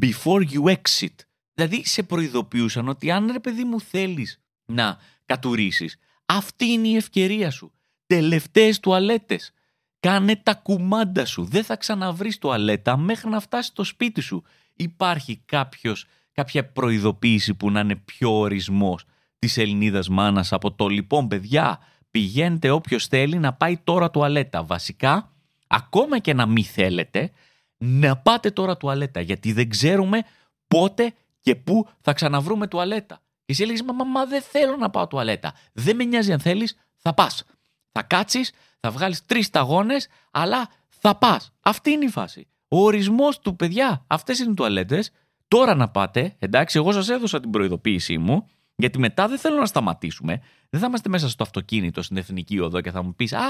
[0.00, 1.14] before you exit».
[1.54, 7.50] Δηλαδή, σε προειδοποιούσαν ότι αν ρε παιδί μου θέλεις να κατουρίσεις, αυτή είναι η ευκαιρία
[7.50, 7.72] σου.
[8.06, 9.52] Τελευταίες τουαλέτες.
[10.00, 11.44] Κάνε τα κουμάντα σου.
[11.44, 14.42] Δεν θα ξαναβρεις τουαλέτα μέχρι να φτάσει στο σπίτι σου.
[14.74, 19.04] Υπάρχει κάποιος, κάποια προειδοποίηση που να είναι πιο ορισμός
[19.38, 21.78] της Ελληνίδας μάνας από το λοιπόν παιδιά
[22.10, 24.64] πηγαίνετε όποιος θέλει να πάει τώρα τουαλέτα.
[24.64, 25.32] Βασικά,
[25.66, 27.30] ακόμα και να μην θέλετε,
[27.76, 30.22] να πάτε τώρα τουαλέτα γιατί δεν ξέρουμε
[30.68, 33.20] πότε και πού θα ξαναβρούμε τουαλέτα.
[33.44, 35.54] Και εσύ έλεγες, μα, μα, δεν θέλω να πάω τουαλέτα.
[35.72, 37.44] Δεν με νοιάζει αν θέλεις, θα πας.
[37.92, 41.52] Θα κάτσεις, θα βγάλεις τρεις σταγόνες, αλλά θα πας.
[41.60, 42.46] Αυτή είναι η φάση.
[42.68, 45.10] Ο ορισμός του παιδιά, αυτές είναι οι τουαλέτες.
[45.48, 49.66] Τώρα να πάτε, εντάξει, εγώ σας έδωσα την προειδοποίησή μου, γιατί μετά δεν θέλω να
[49.66, 50.42] σταματήσουμε.
[50.70, 53.44] Δεν θα είμαστε μέσα στο αυτοκίνητο στην εθνική οδό και θα μου πεις Α,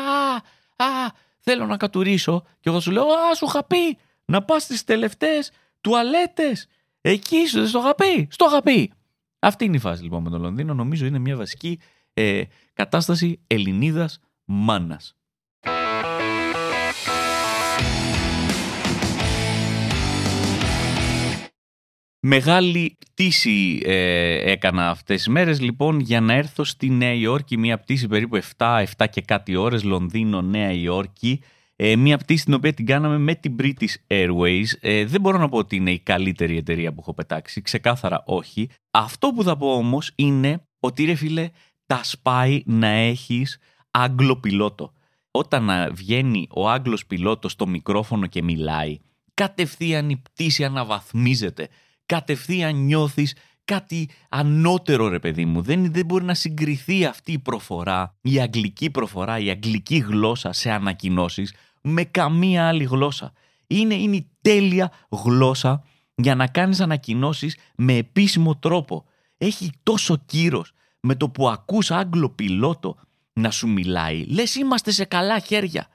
[0.76, 0.86] α,
[1.38, 2.42] θέλω να κατουρίσω.
[2.60, 6.66] Και εγώ σου λέω Α, σου είχα πει να πας στις τελευταίες τουαλέτες
[7.00, 8.92] εκεί στο αγαπή, στο αγαπή.
[9.38, 10.74] Αυτή είναι η φάση λοιπόν με το Λονδίνο.
[10.74, 11.78] Νομίζω είναι μια βασική
[12.14, 15.16] ε, κατάσταση ελληνίδας Μάνας.
[22.20, 27.78] Μεγάλη πτήση ε, έκανα αυτές τις μέρες λοιπόν για να έρθω στη Νέα Υόρκη, μια
[27.78, 31.42] πτήση περίπου 7, 7 και κάτι ώρες, Λονδίνο, Νέα Υόρκη.
[31.76, 34.64] Ε, μια πτήση την οποία την κάναμε με την British Airways.
[34.80, 38.68] Ε, δεν μπορώ να πω ότι είναι η καλύτερη εταιρεία που έχω πετάξει, ξεκάθαρα όχι.
[38.90, 41.50] Αυτό που θα πω όμως είναι ότι ρε φίλε,
[41.86, 43.58] τα σπάει να έχεις
[43.90, 44.92] Άγγλο πιλότο.
[45.30, 48.98] Όταν βγαίνει ο Άγγλος πιλότος στο μικρόφωνο και μιλάει,
[49.34, 51.68] κατευθείαν η πτήση αναβαθμίζεται.
[52.06, 55.62] Κατευθείαν νιώθεις κάτι ανώτερο ρε παιδί μου.
[55.62, 60.70] Δεν, δεν μπορεί να συγκριθεί αυτή η προφορά, η αγγλική προφορά, η αγγλική γλώσσα σε
[60.70, 63.32] ανακοινώσεις με καμία άλλη γλώσσα.
[63.66, 69.04] Είναι, είναι η τέλεια γλώσσα για να κάνεις ανακοινώσεις με επίσημο τρόπο.
[69.38, 72.96] Έχει τόσο κύρος με το που ακούς Άγγλο πιλότο
[73.32, 74.24] να σου μιλάει.
[74.24, 75.86] Λες είμαστε σε καλά χέρια.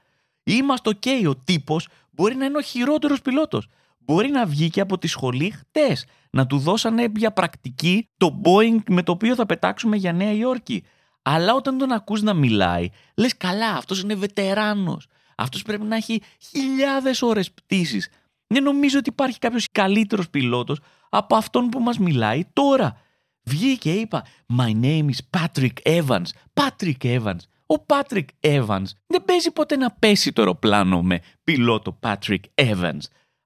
[0.43, 1.01] Είμαστε OK.
[1.05, 1.29] Okay.
[1.29, 3.67] Ο τύπος μπορεί να είναι ο χειρότερος πιλότος.
[4.05, 6.05] Μπορεί να βγει και από τη σχολή χτες.
[6.31, 10.83] Να του δώσανε για πρακτική το Boeing με το οποίο θα πετάξουμε για Νέα Υόρκη.
[11.21, 15.07] Αλλά όταν τον ακούς να μιλάει, λες καλά, αυτός είναι βετεράνος.
[15.37, 18.09] Αυτός πρέπει να έχει χιλιάδες ώρες πτήσεις.
[18.47, 22.97] Δεν νομίζω ότι υπάρχει κάποιος καλύτερος πιλότος από αυτόν που μας μιλάει τώρα.
[23.43, 24.25] Βγήκε, είπα,
[24.57, 26.25] My name is Patrick Evans.
[26.53, 27.39] Patrick Evans.
[27.65, 32.99] Ο Patrick Evans δεν παίζει ποτέ να πέσει το αεροπλάνο με πιλότο Patrick Evans.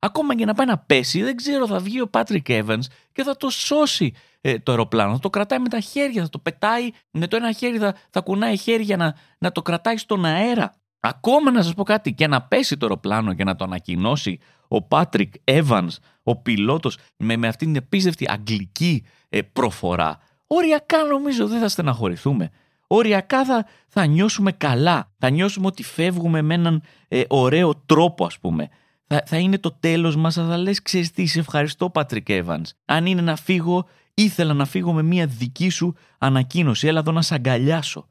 [0.05, 3.37] Ακόμα και να πάει να πέσει, δεν ξέρω, θα βγει ο Patrick Evans και θα
[3.37, 5.13] το σώσει ε, το αεροπλάνο.
[5.13, 8.21] Θα το κρατάει με τα χέρια, θα το πετάει με το ένα χέρι, θα, θα
[8.21, 10.75] κουνάει χέρια να, να το κρατάει στον αέρα.
[10.99, 14.77] Ακόμα να σας πω κάτι και να πέσει το αεροπλάνο και να το ανακοινώσει ο
[14.89, 15.89] Patrick Evans,
[16.23, 22.49] ο πιλότος με, με αυτήν την επίστευτη αγγλική ε, προφορά, οριακά νομίζω δεν θα στεναχωρηθούμε.
[22.87, 25.11] Οριακά θα, θα νιώσουμε καλά.
[25.17, 28.69] Θα νιώσουμε ότι φεύγουμε με έναν ε, ωραίο τρόπο ας πούμε.
[29.07, 32.63] Θα, θα είναι το τέλος μας, θα λες ξέρεις τι, σε ευχαριστώ Patrick Evans.
[32.85, 36.87] Αν είναι να φύγω, ήθελα να φύγω με μια δική σου ανακοίνωση.
[36.87, 38.07] Έλα εδώ να σε αγκαλιάσω.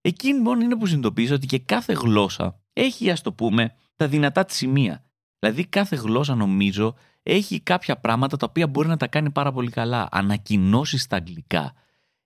[0.00, 4.44] Εκείνη μόνο είναι που συνειδητοποιήσω ότι και κάθε γλώσσα έχει ας το πούμε τα δυνατά
[4.44, 5.04] της σημεία.
[5.38, 9.70] Δηλαδή κάθε γλώσσα νομίζω έχει κάποια πράγματα τα οποία μπορεί να τα κάνει πάρα πολύ
[9.70, 10.08] καλά.
[10.10, 11.72] Ανακοινώσεις στα αγγλικά.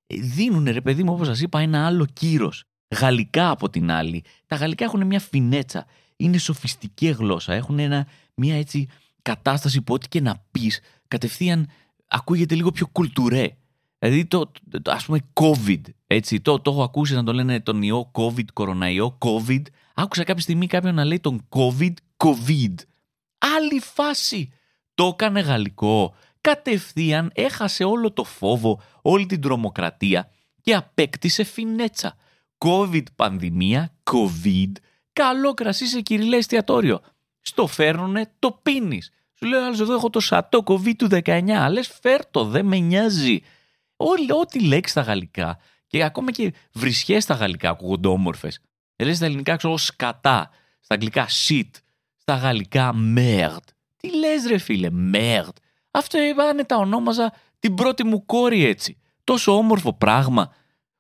[0.07, 2.65] Ε, Δίνουν ρε παιδί μου όπως σας είπα ένα άλλο κύρος.
[3.01, 4.25] Γαλλικά από την άλλη.
[4.47, 5.87] Τα γαλλικά έχουν μια φινέτσα.
[6.17, 7.55] Είναι σοφιστική γλώσσα.
[7.55, 8.89] Έχουν ένα, μια έτσι
[9.23, 11.69] κατάσταση που ό,τι και να πεις κατευθείαν
[12.09, 13.57] ακούγεται λίγο πιο κουλτουρέ.
[13.99, 14.51] Δηλαδή το,
[14.83, 18.45] το, ας πούμε COVID, έτσι, το, το έχω ακούσει να το λένε τον ιό COVID,
[18.53, 19.63] κοροναϊό, COVID.
[19.95, 22.75] Άκουσα κάποια στιγμή κάποιον να λέει τον COVID, COVID.
[23.39, 24.53] Άλλη φάση.
[24.95, 26.15] Το έκανε γαλλικό.
[26.41, 32.17] Κατευθείαν έχασε όλο το φόβο, όλη την τρομοκρατία και απέκτησε φινέτσα.
[32.59, 34.73] COVID πανδημία, COVID,
[35.17, 37.01] καλό κρασί σε κυριλέ εστιατόριο.
[37.41, 39.11] Στο φέρνουνε, το πίνεις.
[39.39, 41.69] Σου λέω άλλος εδώ έχω το σατό COVID του 19.
[41.71, 43.43] Λες φέρτο, δεν με νοιάζει.
[43.97, 48.61] Όλη, ό,τι λέξεις στα γαλλικά και ακόμα και βρισχές στα γαλλικά ακούγονται όμορφες.
[48.97, 50.51] Λες στα ελληνικά ξέρω σκατά,
[50.81, 51.71] στα αγγλικά shit,
[52.17, 53.69] στα γαλλικά merde.
[53.97, 55.57] Τι λες ρε φίλε, merde.
[55.91, 58.99] Αυτό είπανε τα ονόμαζα την πρώτη μου κόρη έτσι.
[59.25, 60.55] Τόσο όμορφο πράγμα.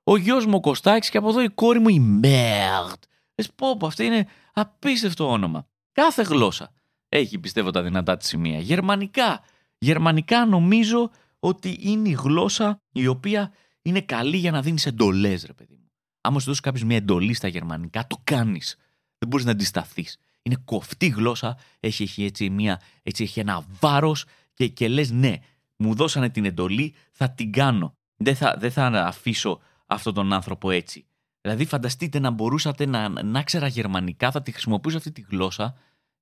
[0.04, 3.06] Ο γιος μου ο Κωστάκης και από εδώ η κόρη μου η merde.
[3.36, 5.66] Λες πω πω αυτό είναι απίστευτο όνομα.
[5.92, 6.72] Κάθε γλώσσα
[7.08, 8.58] έχει πιστεύω τα δυνατά της σημεία.
[8.58, 9.42] Γερμανικά.
[9.78, 15.52] Γερμανικά νομίζω ότι είναι η γλώσσα η οποία είναι καλή για να δίνεις εντολές ρε
[15.52, 15.90] παιδί μου.
[16.20, 18.76] Άμα σου δώσεις κάποιος μια εντολή στα γερμανικά το κάνεις.
[19.18, 24.24] Δεν μπορείς να αντισταθείς είναι κοφτή γλώσσα, έχει, έχει, έτσι, μια, έτσι, έχει ένα βάρος
[24.54, 25.34] και, και λες ναι,
[25.76, 27.96] μου δώσανε την εντολή, θα την κάνω.
[28.16, 31.06] Δεν θα, δεν θα αφήσω αυτόν τον άνθρωπο έτσι.
[31.46, 35.74] Δηλαδή φανταστείτε να μπορούσατε να, να ξέρα γερμανικά, θα τη χρησιμοποιούσα αυτή τη γλώσσα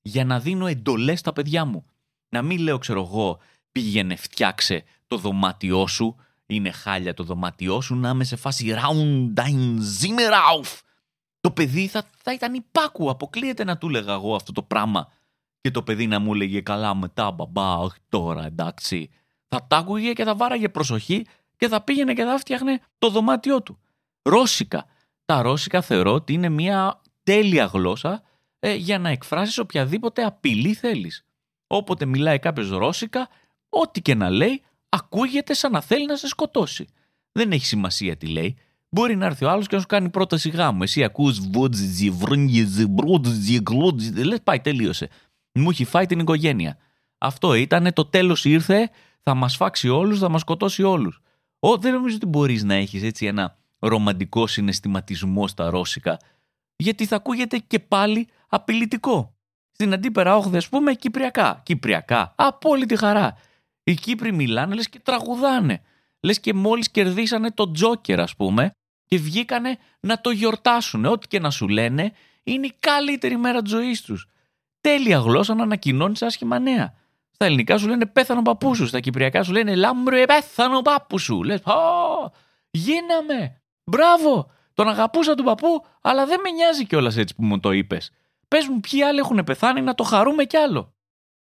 [0.02, 1.84] για να δίνω εντολές στα παιδιά μου.
[2.28, 3.38] Να μην λέω ξέρω εγώ
[3.72, 9.40] πήγαινε φτιάξε το δωμάτιό σου, είναι χάλια το δωμάτιό σου, να είμαι σε φάση round
[9.40, 10.80] ein Zimmer auf
[11.40, 13.10] το παιδί θα, θα ήταν υπάκου.
[13.10, 15.12] Αποκλείεται να του έλεγα εγώ αυτό το πράγμα.
[15.60, 19.10] Και το παιδί να μου έλεγε καλά μετά μπαμπά, όχι τώρα εντάξει.
[19.48, 23.62] Θα τ' άκουγε και θα βάραγε προσοχή και θα πήγαινε και θα φτιάχνε το δωμάτιό
[23.62, 23.78] του.
[24.22, 24.86] Ρώσικα.
[25.24, 28.22] Τα ρώσικα θεωρώ ότι είναι μια τέλεια γλώσσα
[28.58, 31.24] ε, για να εκφράσεις οποιαδήποτε απειλή θέλεις.
[31.66, 33.28] Όποτε μιλάει κάποιος ρώσικα,
[33.68, 36.86] ό,τι και να λέει, ακούγεται σαν να θέλει να σε σκοτώσει.
[37.32, 38.56] Δεν έχει σημασία τι λέει.
[38.88, 40.82] Μπορεί να έρθει ο άλλος και να σου κάνει πρόταση γάμου.
[40.82, 44.22] Εσύ ακούς βότζι, βρούγγι, μπρούτζι, γλούτζι.
[44.22, 45.08] Λες πάει, τελείωσε.
[45.52, 46.76] Μου έχει φάει την οικογένεια.
[47.18, 48.90] Αυτό ήταν, το τέλος ήρθε,
[49.22, 51.20] θα μας φάξει όλους, θα μας σκοτώσει όλους.
[51.78, 56.18] Δεν νομίζω ότι μπορείς να έχεις έτσι ένα ρομαντικός συναισθηματισμός στα ρώσικα,
[56.76, 59.34] γιατί θα ακούγεται και πάλι απειλητικό.
[59.72, 61.60] Στην αντίπερα όχθη, ας πούμε, κυπριακά.
[61.64, 62.34] Κυπριακά.
[62.36, 63.36] Απόλυτη χαρά.
[63.84, 65.82] Οι Κύπροι μιλάνε, λες και τραγουδάνε.
[66.20, 68.70] Λες και μόλις κερδίσανε το Τζόκερ, ας πούμε,
[69.04, 71.04] και βγήκανε να το γιορτάσουν.
[71.04, 74.28] Ό,τι και να σου λένε, είναι η καλύτερη μέρα της ζωής τους.
[74.80, 76.94] Τέλεια γλώσσα να ανακοινώνεις άσχημα νέα.
[77.30, 78.86] Στα ελληνικά σου λένε πέθανε ο παππούς σου.
[78.86, 81.42] Στα κυπριακά σου λένε λάμπρε πέθανε ο παππού σου.
[81.42, 82.32] Λες, Ω,
[82.70, 83.62] γίναμε.
[83.84, 84.50] Μπράβο.
[84.74, 88.10] Τον αγαπούσα τον παππού, αλλά δεν με νοιάζει κιόλας έτσι που μου το είπες.
[88.48, 90.94] Πες μου, ποιοι άλλοι έχουν πεθάνει να το χαρούμε κι άλλο.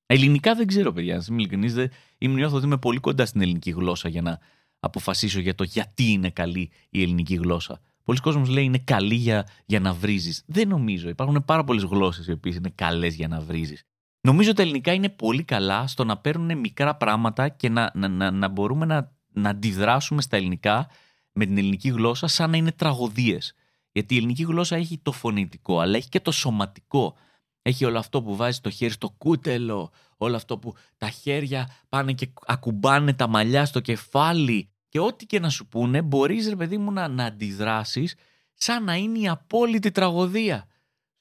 [0.07, 1.16] Ελληνικά δεν ξέρω, παιδιά.
[1.16, 4.38] Να είμαι ειλικρινής, δεν νιώθω ότι είμαι πολύ κοντά στην ελληνική γλώσσα για να
[4.81, 7.81] αποφασίσω για το γιατί είναι καλή η ελληνική γλώσσα.
[8.05, 10.42] Πολλοί κόσμοι λέει είναι καλή για, για να βρίζεις.
[10.46, 11.09] Δεν νομίζω.
[11.09, 13.83] Υπάρχουν πάρα πολλές γλώσσες οι οποίες είναι καλές για να βρίζεις.
[14.20, 18.09] Νομίζω ότι τα ελληνικά είναι πολύ καλά στο να παίρνουν μικρά πράγματα και να, να,
[18.09, 20.88] να, να μπορούμε να, να αντιδράσουμε στα ελληνικά
[21.33, 23.55] με την ελληνική γλώσσα σαν να είναι τραγωδίες.
[23.92, 27.16] Γιατί η ελληνική γλώσσα έχει το φωνητικό, αλλά έχει και το σωματικό.
[27.62, 32.12] Έχει όλο αυτό που βάζει το χέρι στο κούτελο, όλο αυτό που τα χέρια πάνε
[32.12, 34.71] και ακουμπάνε τα μαλλιά στο κεφάλι.
[34.88, 38.14] Και ό,τι και να σου πούνε, μπορείς ρε παιδί μου να, να αντιδράσεις
[38.55, 40.66] σαν να είναι η απόλυτη τραγωδία.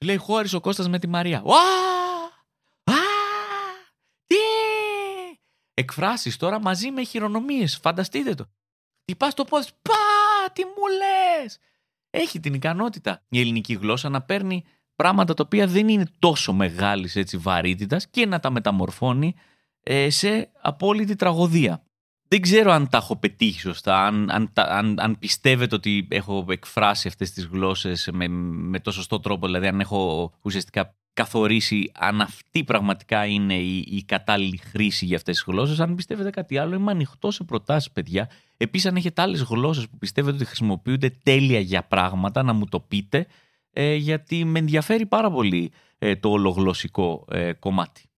[0.04, 1.42] Λέει χώρισε ο Κώστας με τη Μαρία.
[1.46, 1.56] Ουά!
[2.84, 3.00] Α!
[4.28, 4.36] Τι!
[5.74, 7.78] Εκφράσεις τώρα μαζί με χειρονομίες.
[7.78, 8.46] Φανταστείτε το.
[9.06, 9.68] Τι πας το πόδι.
[9.82, 10.01] Πα!
[10.54, 11.60] Τι μου λες!
[12.10, 14.64] Έχει την ικανότητα η ελληνική γλώσσα να παίρνει
[14.96, 19.36] πράγματα τα οποία δεν είναι τόσο μεγάλης έτσι βαρύτητας και να τα μεταμορφώνει
[19.84, 21.84] ε, σε απόλυτη τραγωδία.
[22.28, 27.08] Δεν ξέρω αν τα έχω πετύχει σωστά, αν, αν, αν, αν πιστεύετε ότι έχω εκφράσει
[27.08, 32.64] αυτές τις γλώσσες με, με το σωστό τρόπο, δηλαδή αν έχω ουσιαστικά καθορίσει αν αυτή
[32.64, 35.80] πραγματικά είναι η, η κατάλληλη χρήση για αυτές τις γλώσσες.
[35.80, 38.30] Αν πιστεύετε κάτι άλλο, είμαι ανοιχτό σε προτάσεις, παιδιά.
[38.58, 42.80] Επίσης, αν έχετε άλλες γλώσσες που πιστεύετε ότι χρησιμοποιούνται τέλεια για πράγματα, να μου το
[42.80, 43.28] πείτε,
[43.72, 48.11] ε, γιατί με ενδιαφέρει πάρα πολύ ε, το ολογλωσσικό ε, κομμάτι.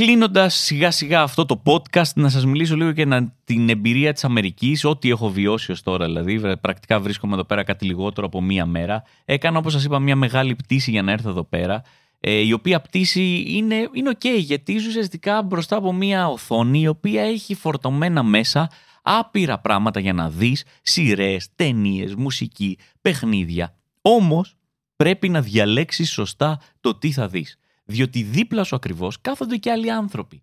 [0.00, 4.84] Κλείνοντας σιγά σιγά αυτό το podcast, να σας μιλήσω λίγο για την εμπειρία της Αμερικής,
[4.84, 6.04] ό,τι έχω βιώσει ως τώρα.
[6.04, 9.02] Δηλαδή, πρακτικά βρίσκομαι εδώ πέρα κάτι λιγότερο από μία μέρα.
[9.24, 11.82] Έκανα, όπως σας είπα, μία μεγάλη πτήση για να έρθω εδώ πέρα.
[12.20, 16.88] Ε, η οποία πτήση είναι, είναι ok, γιατί είσαι ουσιαστικά μπροστά από μία οθόνη η
[16.88, 18.70] οποία έχει φορτωμένα μέσα
[19.02, 23.74] άπειρα πράγματα για να δεις, σειρές, ταινίες, μουσική, παιχνίδια.
[24.02, 24.56] Όμως
[24.96, 27.58] πρέπει να διαλέξεις σωστά το τι θα δεις.
[27.86, 30.42] Διότι δίπλα σου ακριβώς κάθονται και άλλοι άνθρωποι.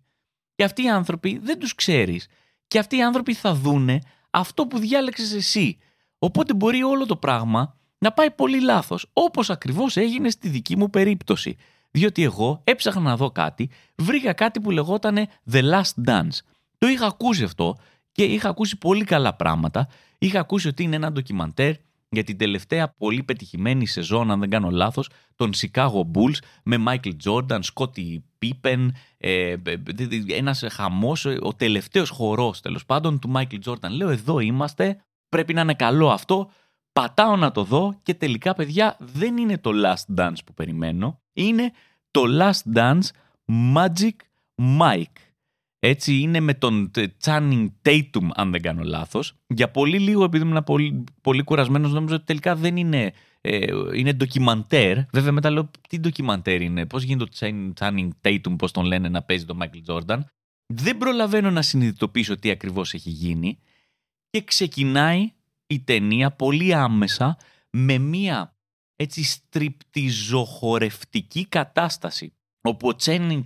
[0.54, 2.26] Και αυτοί οι άνθρωποι δεν τους ξέρεις.
[2.66, 5.78] Και αυτοί οι άνθρωποι θα δούνε αυτό που διάλεξες εσύ.
[6.18, 9.10] Οπότε μπορεί όλο το πράγμα να πάει πολύ λάθος.
[9.12, 11.56] Όπως ακριβώς έγινε στη δική μου περίπτωση.
[11.90, 16.38] Διότι εγώ έψαχνα να δω κάτι, βρήκα κάτι που λεγόταν The Last Dance.
[16.78, 17.76] Το είχα ακούσει αυτό
[18.12, 19.88] και είχα ακούσει πολύ καλά πράγματα.
[20.18, 21.74] Είχα ακούσει ότι είναι ένα ντοκιμαντέρ
[22.14, 27.12] για την τελευταία πολύ πετυχημένη σεζόν, αν δεν κάνω λάθος, των Chicago Bulls με Michael
[27.24, 29.54] Jordan, Scottie Pippen, ε,
[30.28, 33.90] ένας χαμός, ο τελευταίος χορός τέλος πάντων του Michael Jordan.
[33.90, 36.50] Λέω εδώ είμαστε, πρέπει να είναι καλό αυτό,
[36.92, 41.72] πατάω να το δω και τελικά παιδιά δεν είναι το Last Dance που περιμένω, είναι
[42.10, 43.08] το Last Dance
[43.74, 44.16] Magic
[44.80, 45.23] Mike.
[45.86, 46.90] Έτσι είναι με τον
[47.24, 49.34] Channing Tatum, αν δεν κάνω λάθος.
[49.46, 53.12] Για πολύ λίγο, επειδή ήμουν πολύ, πολύ κουρασμένος, νόμιζα ότι τελικά δεν είναι.
[53.40, 54.98] Ε, είναι ντοκιμαντέρ.
[55.12, 57.30] Βέβαια, μετά λέω τι ντοκιμαντέρ είναι, πώς γίνεται το
[57.80, 60.18] Channing Tatum, πώς τον λένε, να παίζει τον Michael Jordan.
[60.66, 63.58] Δεν προλαβαίνω να συνειδητοποιήσω τι ακριβώς έχει γίνει.
[64.30, 65.32] Και ξεκινάει
[65.66, 67.36] η ταινία πολύ άμεσα
[67.70, 68.56] με μία
[68.96, 72.33] έτσι στριπτιζοχορευτική κατάσταση
[72.66, 73.44] όπου ο Channing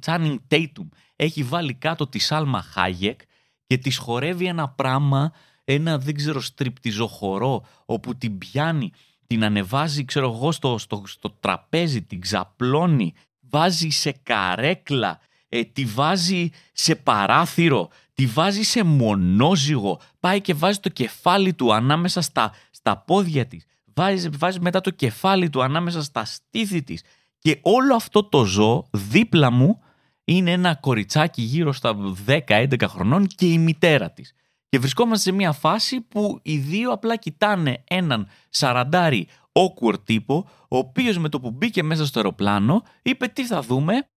[0.48, 3.20] Tatum έχει βάλει κάτω τη Σάλμα Χάγεκ
[3.66, 5.32] και της χορεύει ένα πράγμα,
[5.64, 8.92] ένα δεν ξέρω στριπτιζοχορό, όπου την πιάνει,
[9.26, 15.84] την ανεβάζει ξέρω εγώ στο, στο, στο τραπέζι, την ξαπλώνει, βάζει σε καρέκλα, ε, τη
[15.84, 22.52] βάζει σε παράθυρο, τη βάζει σε μονόζυγο, πάει και βάζει το κεφάλι του ανάμεσα στα,
[22.70, 27.02] στα πόδια της, βάζει, βάζει μετά το κεφάλι του ανάμεσα στα στήθη της
[27.38, 29.82] και όλο αυτό το ζω δίπλα μου
[30.24, 31.96] είναι ένα κοριτσάκι γύρω στα
[32.26, 34.32] 10-11 χρονών και η μητέρα της.
[34.68, 40.76] Και βρισκόμαστε σε μια φάση που οι δύο απλά κοιτάνε έναν σαραντάρι awkward τύπο, ο
[40.78, 44.08] οποίος με το που μπήκε μέσα στο αεροπλάνο είπε τι θα δούμε;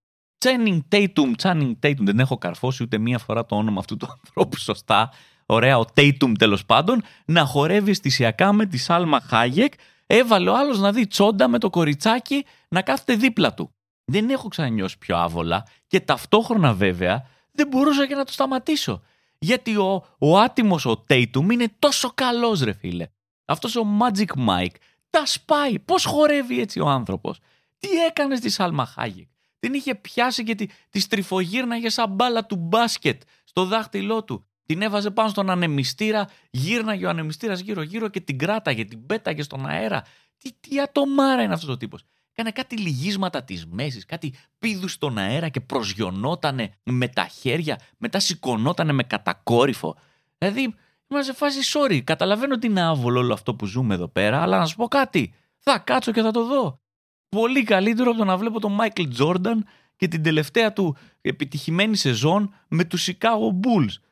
[0.46, 4.58] Channing Tatum, Channing Tatum, δεν έχω καρφώσει ούτε μία φορά το όνομα αυτού του ανθρώπου
[4.58, 5.12] σωστά.
[5.46, 9.74] Ωραία, ο Tatum τέλος πάντων, να χορεύει αισθησιακά με τη Σάλμα Χάγεκ.
[10.14, 13.74] Έβαλε ο άλλος να δει τσόντα με το κοριτσάκι να κάθεται δίπλα του
[14.12, 19.02] δεν έχω ξανανιώσει πιο άβολα και ταυτόχρονα βέβαια δεν μπορούσα και να το σταματήσω.
[19.40, 23.08] Γιατί ο, ο άτιμος ο Tatum είναι τόσο καλός ρε φίλε.
[23.46, 24.76] Αυτός ο Magic Mike
[25.10, 25.80] τα σπάει.
[25.80, 27.40] Πώς χορεύει έτσι ο άνθρωπος.
[27.78, 29.28] Τι έκανε στη Σάλμα Χάγεκ.
[29.60, 34.46] Την είχε πιάσει και τη, της στριφογύρναγε σαν μπάλα του μπάσκετ στο δάχτυλό του.
[34.72, 39.68] Την έβαζε πάνω στον ανεμιστήρα, γύρναγε ο ανεμιστήρας γύρω-γύρω και την κράταγε, την πέταγε στον
[39.68, 40.04] αέρα.
[40.38, 42.04] Τι, τι ατομάρα είναι αυτός ο τύπος.
[42.34, 48.20] Κάνε κάτι λυγίσματα της μέσης, κάτι πήδου στον αέρα και προσγειωνότανε με τα χέρια, μετά
[48.20, 49.96] σηκωνότανε με κατακόρυφο.
[50.38, 50.76] Δηλαδή,
[51.08, 52.00] είμαστε σε φάση sorry.
[52.04, 55.34] Καταλαβαίνω ότι είναι άβολο όλο αυτό που ζούμε εδώ πέρα, αλλά να σου πω κάτι.
[55.58, 56.82] Θα κάτσω και θα το δω.
[57.30, 62.54] Πολύ καλύτερο από το να βλέπω τον Μάικλ Τζόρνταν και την τελευταία του επιτυχημένη σεζόν
[62.68, 64.11] με τους Chicago Bulls.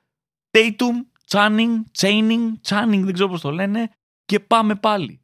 [0.52, 3.90] Tatum, Channing, Chaining, Channing, δεν ξέρω πώς το λένε,
[4.26, 5.22] και πάμε πάλι.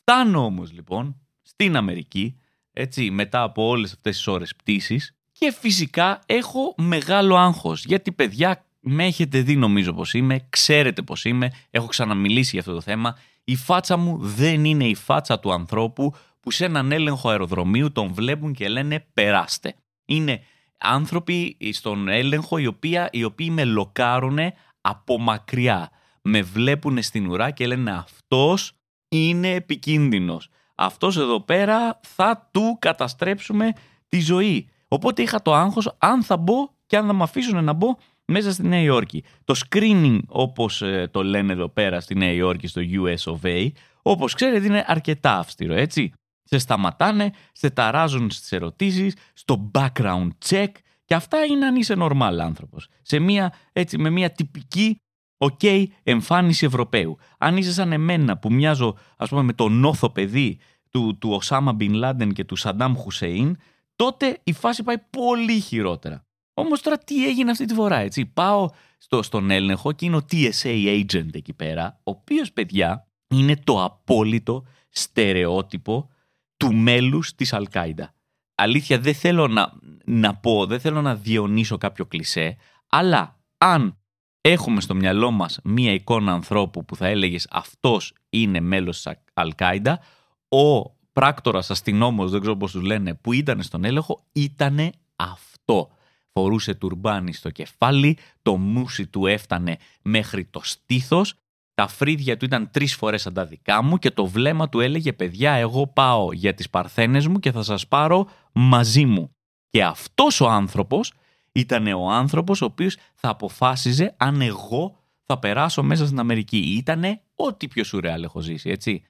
[0.00, 2.38] Φτάνω όμως λοιπόν στην Αμερική,
[2.72, 8.64] έτσι, μετά από όλες αυτές τις ώρες πτήσης και φυσικά έχω μεγάλο άγχος, γιατί παιδιά
[8.80, 13.18] με έχετε δει νομίζω πως είμαι, ξέρετε πως είμαι, έχω ξαναμιλήσει για αυτό το θέμα.
[13.44, 18.12] Η φάτσα μου δεν είναι η φάτσα του ανθρώπου που σε έναν έλεγχο αεροδρομίου τον
[18.12, 19.74] βλέπουν και λένε περάστε.
[20.04, 20.42] Είναι
[20.78, 24.38] άνθρωποι στον έλεγχο οι, οποία, οι οποίοι με λοκάρουν
[24.80, 25.90] από μακριά.
[26.22, 28.72] Με βλέπουν στην ουρά και λένε αυτός
[29.08, 30.48] είναι επικίνδυνος.
[30.74, 33.72] Αυτός εδώ πέρα θα του καταστρέψουμε
[34.08, 34.68] τη ζωή.
[34.88, 36.54] Οπότε είχα το άγχος αν θα μπω
[36.86, 37.88] και αν θα με αφήσουν να μπω
[38.26, 39.24] μέσα στη Νέα Υόρκη.
[39.44, 43.68] Το screening όπως ε, το λένε εδώ πέρα στη Νέα Υόρκη στο US of A,
[44.02, 46.12] όπως ξέρετε είναι αρκετά αυστηρό έτσι.
[46.48, 50.70] Σε σταματάνε, σε ταράζουν στις ερωτήσεις, στο background check
[51.04, 52.88] και αυτά είναι αν είσαι normal άνθρωπος.
[53.02, 55.00] Σε μια, έτσι, με μια τυπική
[55.38, 57.18] ok εμφάνιση Ευρωπαίου.
[57.38, 60.58] Αν είσαι σαν εμένα που μοιάζω ας πούμε με το νόθο παιδί
[60.90, 63.56] του, του Οσάμα Μπιν Λάντεν και του Σαντάμ Χουσέιν,
[63.96, 66.24] τότε η φάση πάει πολύ χειρότερα.
[66.54, 68.26] Όμως τώρα τι έγινε αυτή τη φορά, έτσι.
[68.26, 73.56] Πάω στο, στον έλεγχο και είναι ο TSA agent εκεί πέρα, ο οποίος παιδιά είναι
[73.64, 76.10] το απόλυτο στερεότυπο
[76.56, 78.14] του μέλους της Αλκάιντα.
[78.54, 79.72] Αλήθεια δεν θέλω να,
[80.04, 82.56] να πω, δεν θέλω να διονύσω κάποιο κλισέ,
[82.88, 83.98] αλλά αν
[84.40, 90.00] έχουμε στο μυαλό μας μία εικόνα ανθρώπου που θα έλεγες αυτός είναι μέλος της Αλκάιντα,
[90.48, 95.90] ο πράκτορας αστυνόμος, δεν ξέρω πώς τους λένε, που ήταν στον έλεγχο, ήταν αυτό.
[96.32, 101.34] Φορούσε τουρμπάνι στο κεφάλι, το μουσι του έφτανε μέχρι το στήθος
[101.76, 105.12] τα φρύδια του ήταν τρεις φορές σαν τα δικά μου και το βλέμμα του έλεγε
[105.12, 109.30] «Παιδιά, εγώ πάω για τις παρθένες μου και θα σας πάρω μαζί μου».
[109.70, 111.12] Και αυτός ο άνθρωπος
[111.52, 116.56] ήταν ο άνθρωπος ο οποίος θα αποφάσιζε αν εγώ θα περάσω μέσα στην Αμερική.
[116.56, 119.04] Ήτανε ό,τι πιο σουρεάλ έχω ζήσει, έτσι.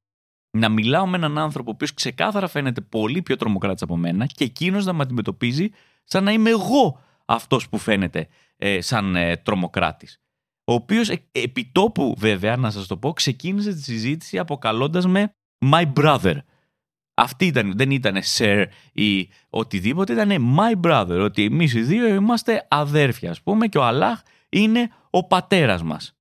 [0.51, 4.45] Να μιλάω με έναν άνθρωπο ο οποίος ξεκάθαρα φαίνεται πολύ πιο τρομοκράτης από μένα και
[4.45, 5.69] εκείνος να με αντιμετωπίζει
[6.05, 10.21] σαν να είμαι εγώ αυτός που φαίνεται ε, σαν ε, τρομοκράτης
[10.69, 15.31] ο οποίος επιτόπου βέβαια, να σας το πω, ξεκίνησε τη συζήτηση αποκαλώντας με
[15.73, 16.37] My Brother.
[17.15, 22.67] Αυτή ήταν, δεν ήταν Sir ή οτιδήποτε, ήταν My Brother, ότι εμείς οι δύο είμαστε
[22.71, 26.17] αδέρφια, ας πούμε, και ο Αλάχ είναι ο πατέρας μας.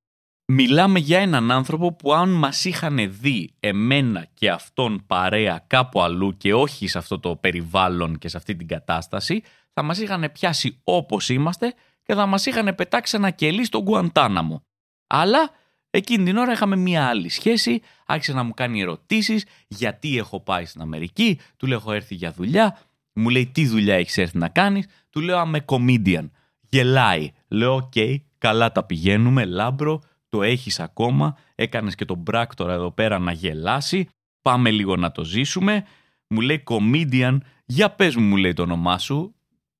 [0.47, 6.37] Μιλάμε για έναν άνθρωπο που αν μας είχαν δει εμένα και αυτόν παρέα κάπου αλλού
[6.37, 10.79] και όχι σε αυτό το περιβάλλον και σε αυτή την κατάσταση, θα μας είχαν πιάσει
[10.83, 11.73] όπως είμαστε
[12.05, 14.61] και θα μας είχαν πετάξει ένα κελί στον Γκουαντάναμο.
[15.07, 15.49] Αλλά
[15.89, 20.65] εκείνη την ώρα είχαμε μία άλλη σχέση, άρχισε να μου κάνει ερωτήσεις γιατί έχω πάει
[20.65, 22.79] στην Αμερική, του λέω έχω έρθει για δουλειά,
[23.13, 26.29] μου λέει τι δουλειά έχεις έρθει να κάνεις, του λέω είμαι comedian,
[26.69, 32.73] γελάει, λέω OK, okay, καλά τα πηγαίνουμε, λάμπρο, το έχεις ακόμα, έκανες και τον πράκτορα
[32.73, 34.07] εδώ πέρα να γελάσει,
[34.41, 35.85] πάμε λίγο να το ζήσουμε,
[36.27, 39.35] μου λέει comedian, για πες μου μου λέει το όνομά σου,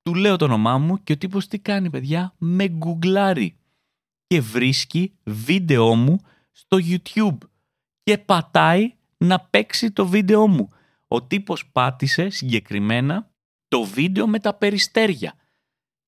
[0.06, 3.56] του λέω το όνομά μου και ο τύπος τι κάνει παιδιά, με γκουγκλάρει
[4.26, 6.20] και βρίσκει βίντεό μου
[6.52, 7.38] στο YouTube
[8.02, 10.68] και πατάει να παίξει το βίντεό μου.
[11.08, 13.30] Ο τύπος πάτησε συγκεκριμένα
[13.68, 15.34] το βίντεο με τα περιστέρια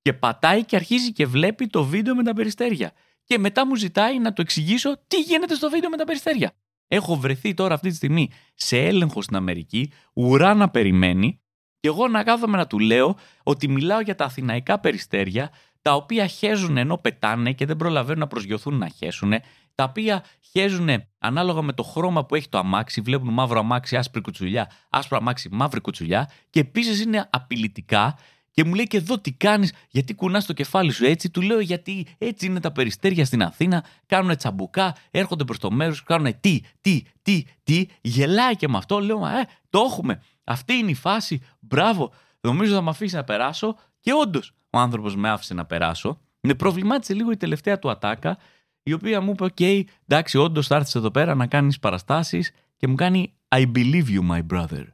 [0.02, 2.92] και πατάει και αρχίζει και βλέπει το βίντεο με τα περιστέρια
[3.24, 6.52] και μετά μου ζητάει να το εξηγήσω τι γίνεται στο βίντεο με τα περιστέρια.
[6.88, 11.40] Έχω βρεθεί τώρα αυτή τη στιγμή σε έλεγχο στην Αμερική, ουρά να περιμένει
[11.80, 15.50] και εγώ να κάθομαι να του λέω ότι μιλάω για τα αθηναϊκά περιστέρια,
[15.82, 19.32] τα οποία χέζουν ενώ πετάνε και δεν προλαβαίνουν να προσγειωθούν να χέσουν,
[19.74, 24.20] τα οποία χέζουν ανάλογα με το χρώμα που έχει το αμάξι, βλέπουν μαύρο αμάξι, άσπρη
[24.20, 28.18] κουτσουλιά, άσπρο αμάξι, μαύρη κουτσουλιά και επίσης είναι απειλητικά
[28.58, 31.30] και μου λέει και εδώ τι κάνεις, γιατί κουνάς το κεφάλι σου έτσι.
[31.30, 33.84] Του λέω γιατί έτσι είναι τα περιστέρια στην Αθήνα.
[34.06, 37.86] Κάνουν τσαμπουκά, έρχονται προς το μέρος, κάνουν τι, τι, τι, τι.
[38.00, 38.98] Γελάει και με αυτό.
[38.98, 40.22] Λέω, ε, το έχουμε.
[40.48, 41.40] Αυτή είναι η φάση.
[41.60, 42.12] Μπράβο.
[42.40, 43.76] Νομίζω θα με αφήσει να περάσω.
[44.00, 46.20] Και όντως ο άνθρωπος με άφησε να περάσω.
[46.40, 48.38] Με προβλημάτισε λίγο η τελευταία του ατάκα,
[48.82, 49.60] η οποία μου είπε: Οκ,
[50.06, 54.30] εντάξει, όντως θα έρθεις εδώ πέρα να κάνεις παραστάσεις και μου κάνει I believe you
[54.30, 54.84] my brother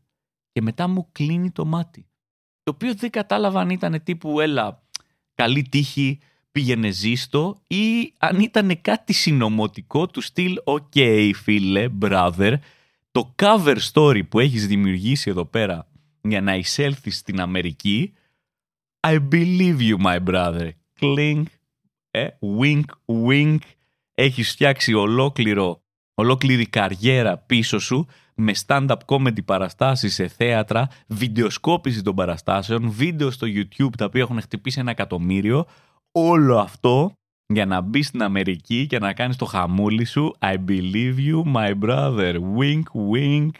[0.52, 2.06] και μετά μου κλείνει το μάτι.
[2.62, 4.82] Το οποίο δεν κατάλαβα αν ήταν τύπου έλα
[5.34, 6.18] καλή τύχη
[6.52, 12.54] πήγαινε ζήστο ή αν ήταν κάτι συνωμοτικό του στυλ «Ok φίλε, brother,
[13.14, 15.86] το cover story που έχεις δημιουργήσει εδώ πέρα
[16.20, 18.12] για να εισέλθεις στην Αμερική
[19.06, 20.68] I believe you my brother».
[21.00, 21.42] Clink,
[22.10, 22.26] ε,
[22.60, 22.84] wink,
[23.28, 23.58] wink.
[24.14, 25.82] Έχεις φτιάξει ολόκληρο,
[26.14, 33.46] ολόκληρη καριέρα πίσω σου με stand-up comedy παραστάσεις σε θέατρα, βιντεοσκόπηση των παραστάσεων, βίντεο στο
[33.46, 35.66] YouTube τα οποία έχουν χτυπήσει ένα εκατομμύριο
[36.12, 37.12] όλο αυτό
[37.54, 41.72] για να μπεις στην Αμερική και να κάνεις το χαμούλι σου I believe you my
[41.84, 43.50] brother wink wink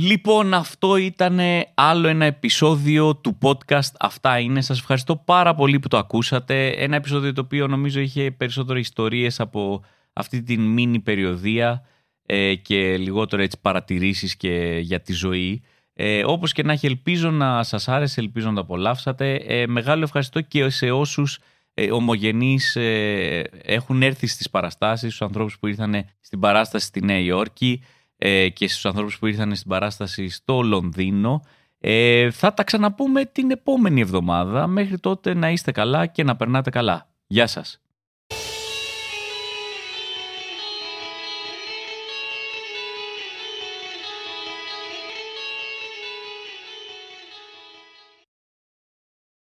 [0.00, 1.40] Λοιπόν, αυτό ήταν
[1.74, 3.92] άλλο ένα επεισόδιο του podcast.
[3.98, 4.60] Αυτά είναι.
[4.60, 6.68] Σας ευχαριστώ πάρα πολύ που το ακούσατε.
[6.68, 11.86] Ένα επεισόδιο το οποίο νομίζω είχε περισσότερο ιστορίες από αυτή την μίνι περιοδία.
[12.26, 15.62] Ε, και λιγότερο έτσι παρατηρήσεις και για τη ζωή.
[15.98, 19.34] Ε, όπως και να έχει ελπίζω να σας άρεσε, ελπίζω να το απολαύσατε.
[19.34, 21.38] Ε, μεγάλο ευχαριστώ και σε όσους
[21.74, 27.18] ε, ομογενείς ε, έχουν έρθει στις παραστάσεις, στους ανθρώπους που ήρθαν στην παράσταση στη Νέα
[27.18, 27.82] Υόρκη
[28.16, 31.42] ε, και στους ανθρώπους που ήρθαν στην παράσταση στο Λονδίνο.
[31.78, 34.66] Ε, θα τα ξαναπούμε την επόμενη εβδομάδα.
[34.66, 37.08] Μέχρι τότε να είστε καλά και να περνάτε καλά.
[37.26, 37.80] Γεια σας.